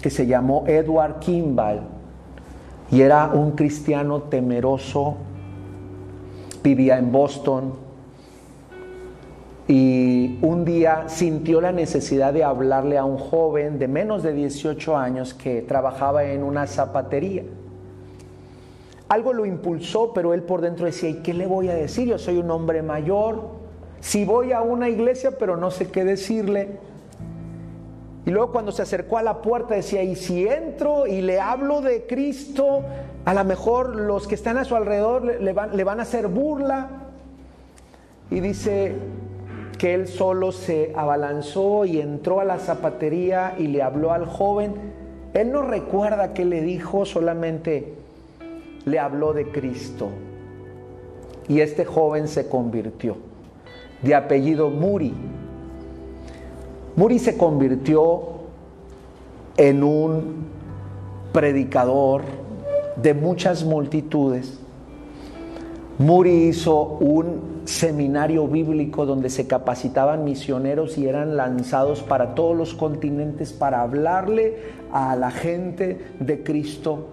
que 0.00 0.10
se 0.10 0.26
llamó 0.26 0.64
Edward 0.66 1.18
Kimball 1.18 1.80
y 2.90 3.02
era 3.02 3.26
un 3.32 3.52
cristiano 3.52 4.22
temeroso 4.22 5.16
vivía 6.66 6.98
en 6.98 7.12
Boston 7.12 7.74
y 9.68 10.38
un 10.42 10.64
día 10.64 11.04
sintió 11.08 11.60
la 11.60 11.70
necesidad 11.70 12.32
de 12.32 12.42
hablarle 12.42 12.98
a 12.98 13.04
un 13.04 13.18
joven 13.18 13.78
de 13.78 13.86
menos 13.86 14.24
de 14.24 14.32
18 14.32 14.96
años 14.96 15.32
que 15.32 15.62
trabajaba 15.62 16.24
en 16.24 16.42
una 16.42 16.66
zapatería. 16.66 17.44
Algo 19.08 19.32
lo 19.32 19.46
impulsó, 19.46 20.12
pero 20.12 20.34
él 20.34 20.42
por 20.42 20.60
dentro 20.60 20.86
decía, 20.86 21.08
¿y 21.08 21.22
qué 21.22 21.34
le 21.34 21.46
voy 21.46 21.68
a 21.68 21.74
decir? 21.74 22.08
Yo 22.08 22.18
soy 22.18 22.38
un 22.38 22.50
hombre 22.50 22.82
mayor, 22.82 23.50
si 24.00 24.24
voy 24.24 24.50
a 24.50 24.60
una 24.60 24.88
iglesia, 24.88 25.38
pero 25.38 25.56
no 25.56 25.70
sé 25.70 25.86
qué 25.88 26.04
decirle. 26.04 26.80
Y 28.24 28.30
luego 28.30 28.50
cuando 28.50 28.72
se 28.72 28.82
acercó 28.82 29.18
a 29.18 29.22
la 29.22 29.40
puerta 29.40 29.76
decía, 29.76 30.02
¿y 30.02 30.16
si 30.16 30.48
entro 30.48 31.06
y 31.06 31.22
le 31.22 31.38
hablo 31.38 31.80
de 31.80 32.08
Cristo? 32.08 32.82
A 33.26 33.34
lo 33.34 33.44
mejor 33.44 33.96
los 33.96 34.28
que 34.28 34.36
están 34.36 34.56
a 34.56 34.64
su 34.64 34.76
alrededor 34.76 35.24
le 35.24 35.52
van, 35.52 35.76
le 35.76 35.82
van 35.82 35.98
a 35.98 36.04
hacer 36.04 36.28
burla. 36.28 36.88
Y 38.30 38.38
dice 38.38 38.94
que 39.78 39.94
él 39.94 40.06
solo 40.06 40.52
se 40.52 40.92
abalanzó 40.94 41.84
y 41.84 42.00
entró 42.00 42.38
a 42.38 42.44
la 42.44 42.60
zapatería 42.60 43.56
y 43.58 43.66
le 43.66 43.82
habló 43.82 44.12
al 44.12 44.26
joven. 44.26 44.74
Él 45.34 45.50
no 45.50 45.62
recuerda 45.62 46.34
qué 46.34 46.44
le 46.44 46.62
dijo, 46.62 47.04
solamente 47.04 47.94
le 48.84 49.00
habló 49.00 49.32
de 49.32 49.50
Cristo. 49.50 50.08
Y 51.48 51.62
este 51.62 51.84
joven 51.84 52.28
se 52.28 52.48
convirtió, 52.48 53.16
de 54.02 54.14
apellido 54.14 54.70
Muri. 54.70 55.12
Muri 56.94 57.18
se 57.18 57.36
convirtió 57.36 58.22
en 59.56 59.82
un 59.82 60.46
predicador 61.32 62.45
de 62.96 63.14
muchas 63.14 63.64
multitudes. 63.64 64.58
Muri 65.98 66.48
hizo 66.48 66.82
un 66.82 67.56
seminario 67.64 68.46
bíblico 68.46 69.06
donde 69.06 69.30
se 69.30 69.46
capacitaban 69.46 70.24
misioneros 70.24 70.98
y 70.98 71.08
eran 71.08 71.36
lanzados 71.36 72.02
para 72.02 72.34
todos 72.34 72.56
los 72.56 72.74
continentes 72.74 73.52
para 73.52 73.82
hablarle 73.82 74.56
a 74.92 75.16
la 75.16 75.30
gente 75.30 76.12
de 76.20 76.42
Cristo. 76.42 77.08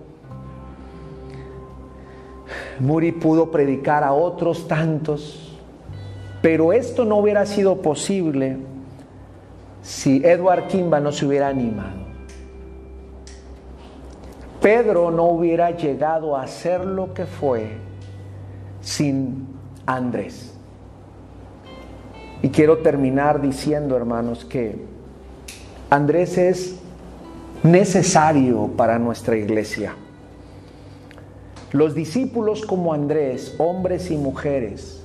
Muri 2.79 3.11
pudo 3.11 3.51
predicar 3.51 4.03
a 4.03 4.13
otros 4.13 4.67
tantos, 4.67 5.57
pero 6.41 6.73
esto 6.73 7.05
no 7.05 7.17
hubiera 7.17 7.45
sido 7.45 7.81
posible 7.81 8.57
si 9.81 10.21
Edward 10.23 10.67
Kimba 10.67 10.99
no 10.99 11.11
se 11.11 11.25
hubiera 11.25 11.47
animado. 11.47 12.03
Pedro 14.64 15.11
no 15.11 15.26
hubiera 15.26 15.72
llegado 15.72 16.38
a 16.38 16.47
ser 16.47 16.86
lo 16.86 17.14
que 17.14 17.26
fue 17.26 17.68
sin 18.80 19.45
Andrés. 19.86 20.53
Y 22.41 22.47
quiero 22.47 22.78
terminar 22.78 23.41
diciendo, 23.41 23.97
hermanos, 23.97 24.45
que 24.45 24.78
Andrés 25.89 26.38
es 26.38 26.80
necesario 27.61 28.70
para 28.78 28.97
nuestra 28.99 29.36
iglesia. 29.36 29.95
Los 31.74 31.93
discípulos 31.93 32.66
como 32.66 32.93
Andrés, 32.93 33.55
hombres 33.57 34.11
y 34.11 34.18
mujeres, 34.18 35.03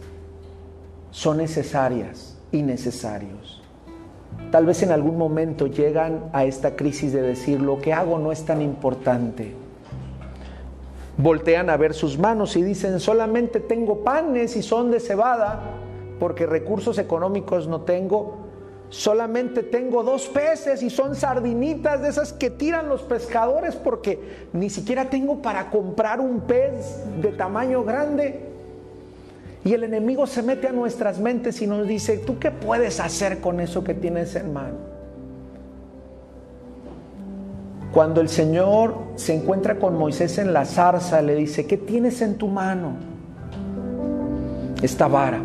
son 1.11 1.39
necesarias 1.39 2.39
y 2.53 2.63
necesarios. 2.63 3.58
Tal 4.51 4.65
vez 4.65 4.83
en 4.83 4.93
algún 4.93 5.19
momento 5.19 5.67
llegan 5.67 6.31
a 6.33 6.45
esta 6.45 6.75
crisis 6.75 7.13
de 7.13 7.21
decir, 7.21 7.61
lo 7.61 7.79
que 7.79 7.93
hago 7.93 8.19
no 8.19 8.33
es 8.33 8.45
tan 8.45 8.63
importante. 8.63 9.53
Voltean 11.19 11.69
a 11.69 11.77
ver 11.77 11.93
sus 11.93 12.19
manos 12.19 12.57
y 12.57 12.63
dicen, 12.63 12.99
solamente 12.99 13.61
tengo 13.61 14.05
panes 14.05 14.57
y 14.57 14.63
son 14.63 14.91
de 14.91 15.01
cebada, 15.01 15.61
porque 16.19 16.47
recursos 16.47 16.97
económicos 16.99 17.69
no 17.69 17.83
tengo. 17.83 18.49
Solamente 18.89 19.63
tengo 19.65 20.03
dos 20.03 20.29
peces 20.29 20.83
y 20.83 20.89
son 20.89 21.15
sardinitas 21.15 22.01
de 22.01 22.09
esas 22.09 22.33
que 22.33 22.49
tiran 22.49 22.89
los 22.89 23.03
pescadores 23.03 23.77
porque 23.77 24.47
ni 24.55 24.71
siquiera 24.71 25.11
tengo 25.11 25.43
para 25.43 25.69
comprar 25.69 26.21
un 26.21 26.41
pez 26.41 27.05
de 27.21 27.33
tamaño 27.33 27.85
grande. 27.85 28.48
Y 29.69 29.75
el 29.75 29.85
enemigo 29.85 30.27
se 30.27 30.43
mete 30.43 30.66
a 30.66 30.73
nuestras 30.73 31.21
mentes 31.21 31.61
y 31.61 31.66
nos 31.66 31.87
dice, 31.87 32.16
¿tú 32.16 32.39
qué 32.39 32.51
puedes 32.51 33.01
hacer 33.01 33.43
con 33.43 33.61
eso 33.61 33.85
que 33.85 33.93
tienes 33.93 34.35
en 34.35 34.51
mano? 34.55 34.77
Cuando 37.93 38.23
el 38.23 38.31
Señor 38.31 38.95
se 39.16 39.35
encuentra 39.35 39.79
con 39.79 39.99
Moisés 39.99 40.39
en 40.39 40.55
la 40.55 40.64
zarza, 40.64 41.21
le 41.21 41.35
dice, 41.35 41.66
¿qué 41.66 41.77
tienes 41.77 42.23
en 42.23 42.37
tu 42.37 42.49
mano? 42.49 42.93
Esta 44.81 45.07
vara. 45.07 45.43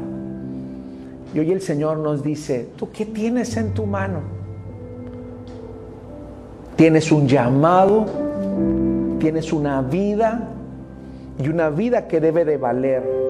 Y 1.34 1.40
hoy 1.40 1.52
el 1.52 1.60
Señor 1.60 1.98
nos 1.98 2.24
dice, 2.24 2.70
¿tú 2.78 2.92
qué 2.94 3.06
tienes 3.06 3.58
en 3.58 3.74
tu 3.74 3.86
mano? 3.86 4.22
Tienes 6.78 7.12
un 7.12 7.28
llamado, 7.28 8.06
tienes 9.20 9.52
una 9.52 9.82
vida 9.82 10.48
y 11.38 11.50
una 11.50 11.70
vida 11.70 12.08
que 12.08 12.22
debe 12.22 12.46
de 12.46 12.56
valer. 12.56 13.23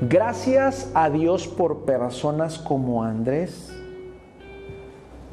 Gracias 0.00 0.90
a 0.92 1.08
Dios 1.08 1.48
por 1.48 1.86
personas 1.86 2.58
como 2.58 3.02
Andrés. 3.02 3.72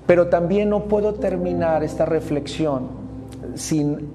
Pero 0.07 0.27
también 0.27 0.69
no 0.69 0.85
puedo 0.85 1.15
terminar 1.15 1.83
esta 1.83 2.05
reflexión 2.05 2.87
sin 3.55 4.09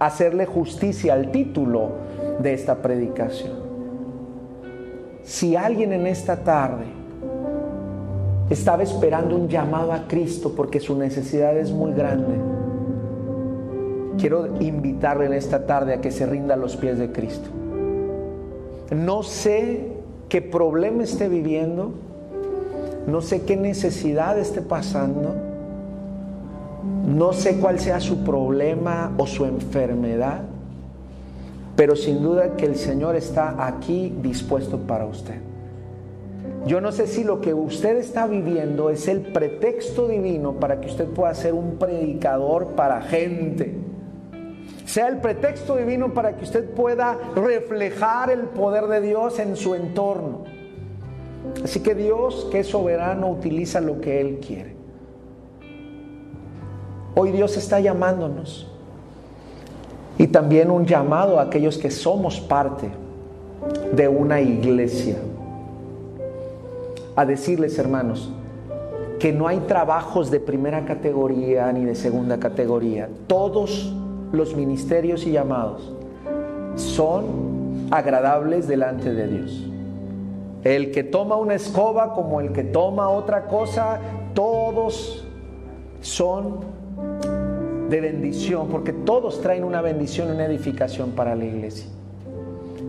hacerle 0.00 0.46
justicia 0.46 1.14
al 1.14 1.30
título 1.30 1.92
de 2.40 2.54
esta 2.54 2.82
predicación. 2.82 3.52
Si 5.22 5.54
alguien 5.54 5.92
en 5.92 6.06
esta 6.06 6.42
tarde 6.42 6.86
estaba 8.50 8.82
esperando 8.82 9.36
un 9.36 9.48
llamado 9.48 9.92
a 9.92 10.08
Cristo 10.08 10.54
porque 10.56 10.80
su 10.80 10.96
necesidad 10.96 11.56
es 11.56 11.70
muy 11.70 11.92
grande, 11.92 12.34
quiero 14.18 14.60
invitarle 14.60 15.26
en 15.26 15.34
esta 15.34 15.66
tarde 15.66 15.94
a 15.94 16.00
que 16.00 16.10
se 16.10 16.26
rinda 16.26 16.54
a 16.54 16.56
los 16.56 16.76
pies 16.76 16.98
de 16.98 17.12
Cristo. 17.12 17.57
No 18.90 19.22
sé 19.22 19.86
qué 20.30 20.40
problema 20.40 21.02
esté 21.02 21.28
viviendo, 21.28 21.92
no 23.06 23.20
sé 23.20 23.42
qué 23.42 23.54
necesidad 23.56 24.38
esté 24.38 24.62
pasando, 24.62 25.34
no 27.06 27.34
sé 27.34 27.58
cuál 27.58 27.78
sea 27.78 28.00
su 28.00 28.24
problema 28.24 29.12
o 29.18 29.26
su 29.26 29.44
enfermedad, 29.44 30.40
pero 31.76 31.96
sin 31.96 32.22
duda 32.22 32.56
que 32.56 32.64
el 32.64 32.76
Señor 32.76 33.14
está 33.14 33.66
aquí 33.66 34.14
dispuesto 34.22 34.78
para 34.78 35.04
usted. 35.04 35.36
Yo 36.66 36.80
no 36.80 36.90
sé 36.90 37.06
si 37.06 37.24
lo 37.24 37.42
que 37.42 37.52
usted 37.52 37.98
está 37.98 38.26
viviendo 38.26 38.88
es 38.88 39.06
el 39.06 39.20
pretexto 39.20 40.08
divino 40.08 40.54
para 40.54 40.80
que 40.80 40.88
usted 40.88 41.06
pueda 41.06 41.34
ser 41.34 41.52
un 41.52 41.76
predicador 41.76 42.68
para 42.68 43.02
gente 43.02 43.87
sea 44.88 45.08
el 45.08 45.18
pretexto 45.18 45.76
divino 45.76 46.14
para 46.14 46.34
que 46.34 46.44
usted 46.44 46.70
pueda 46.70 47.18
reflejar 47.36 48.30
el 48.30 48.40
poder 48.40 48.86
de 48.86 49.02
Dios 49.02 49.38
en 49.38 49.54
su 49.54 49.74
entorno. 49.74 50.44
Así 51.62 51.80
que 51.80 51.94
Dios, 51.94 52.48
que 52.50 52.60
es 52.60 52.68
soberano, 52.68 53.28
utiliza 53.28 53.82
lo 53.82 54.00
que 54.00 54.18
Él 54.18 54.40
quiere. 54.40 54.76
Hoy 57.14 57.32
Dios 57.32 57.58
está 57.58 57.80
llamándonos. 57.80 58.72
Y 60.16 60.28
también 60.28 60.70
un 60.70 60.86
llamado 60.86 61.38
a 61.38 61.42
aquellos 61.42 61.76
que 61.76 61.90
somos 61.90 62.40
parte 62.40 62.88
de 63.92 64.08
una 64.08 64.40
iglesia. 64.40 65.16
A 67.14 67.26
decirles, 67.26 67.78
hermanos, 67.78 68.32
que 69.20 69.34
no 69.34 69.48
hay 69.48 69.58
trabajos 69.58 70.30
de 70.30 70.40
primera 70.40 70.86
categoría 70.86 71.70
ni 71.72 71.84
de 71.84 71.94
segunda 71.94 72.38
categoría. 72.38 73.10
Todos 73.26 73.94
los 74.32 74.54
ministerios 74.54 75.26
y 75.26 75.32
llamados 75.32 75.92
son 76.76 77.88
agradables 77.90 78.68
delante 78.68 79.12
de 79.12 79.26
Dios. 79.26 79.64
El 80.64 80.90
que 80.90 81.04
toma 81.04 81.36
una 81.36 81.54
escoba 81.54 82.14
como 82.14 82.40
el 82.40 82.52
que 82.52 82.64
toma 82.64 83.08
otra 83.08 83.46
cosa, 83.46 84.00
todos 84.34 85.26
son 86.00 86.60
de 87.88 88.00
bendición, 88.00 88.68
porque 88.68 88.92
todos 88.92 89.40
traen 89.40 89.64
una 89.64 89.80
bendición, 89.80 90.30
una 90.30 90.44
edificación 90.44 91.12
para 91.12 91.34
la 91.34 91.44
iglesia. 91.44 91.86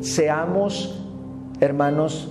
Seamos, 0.01 1.05
hermanos, 1.59 2.29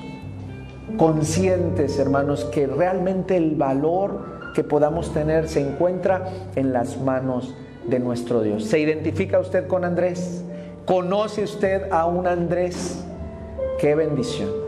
conscientes, 0.96 1.98
hermanos, 1.98 2.44
que 2.46 2.66
realmente 2.66 3.36
el 3.36 3.56
valor 3.56 4.52
que 4.54 4.64
podamos 4.64 5.12
tener 5.12 5.48
se 5.48 5.60
encuentra 5.60 6.28
en 6.56 6.72
las 6.72 7.00
manos 7.00 7.54
de 7.88 7.98
nuestro 7.98 8.42
Dios. 8.42 8.64
¿Se 8.64 8.78
identifica 8.78 9.38
usted 9.38 9.66
con 9.66 9.84
Andrés? 9.84 10.44
¿Conoce 10.84 11.44
usted 11.44 11.90
a 11.90 12.06
un 12.06 12.26
Andrés? 12.26 13.04
Qué 13.80 13.94
bendición. 13.94 14.67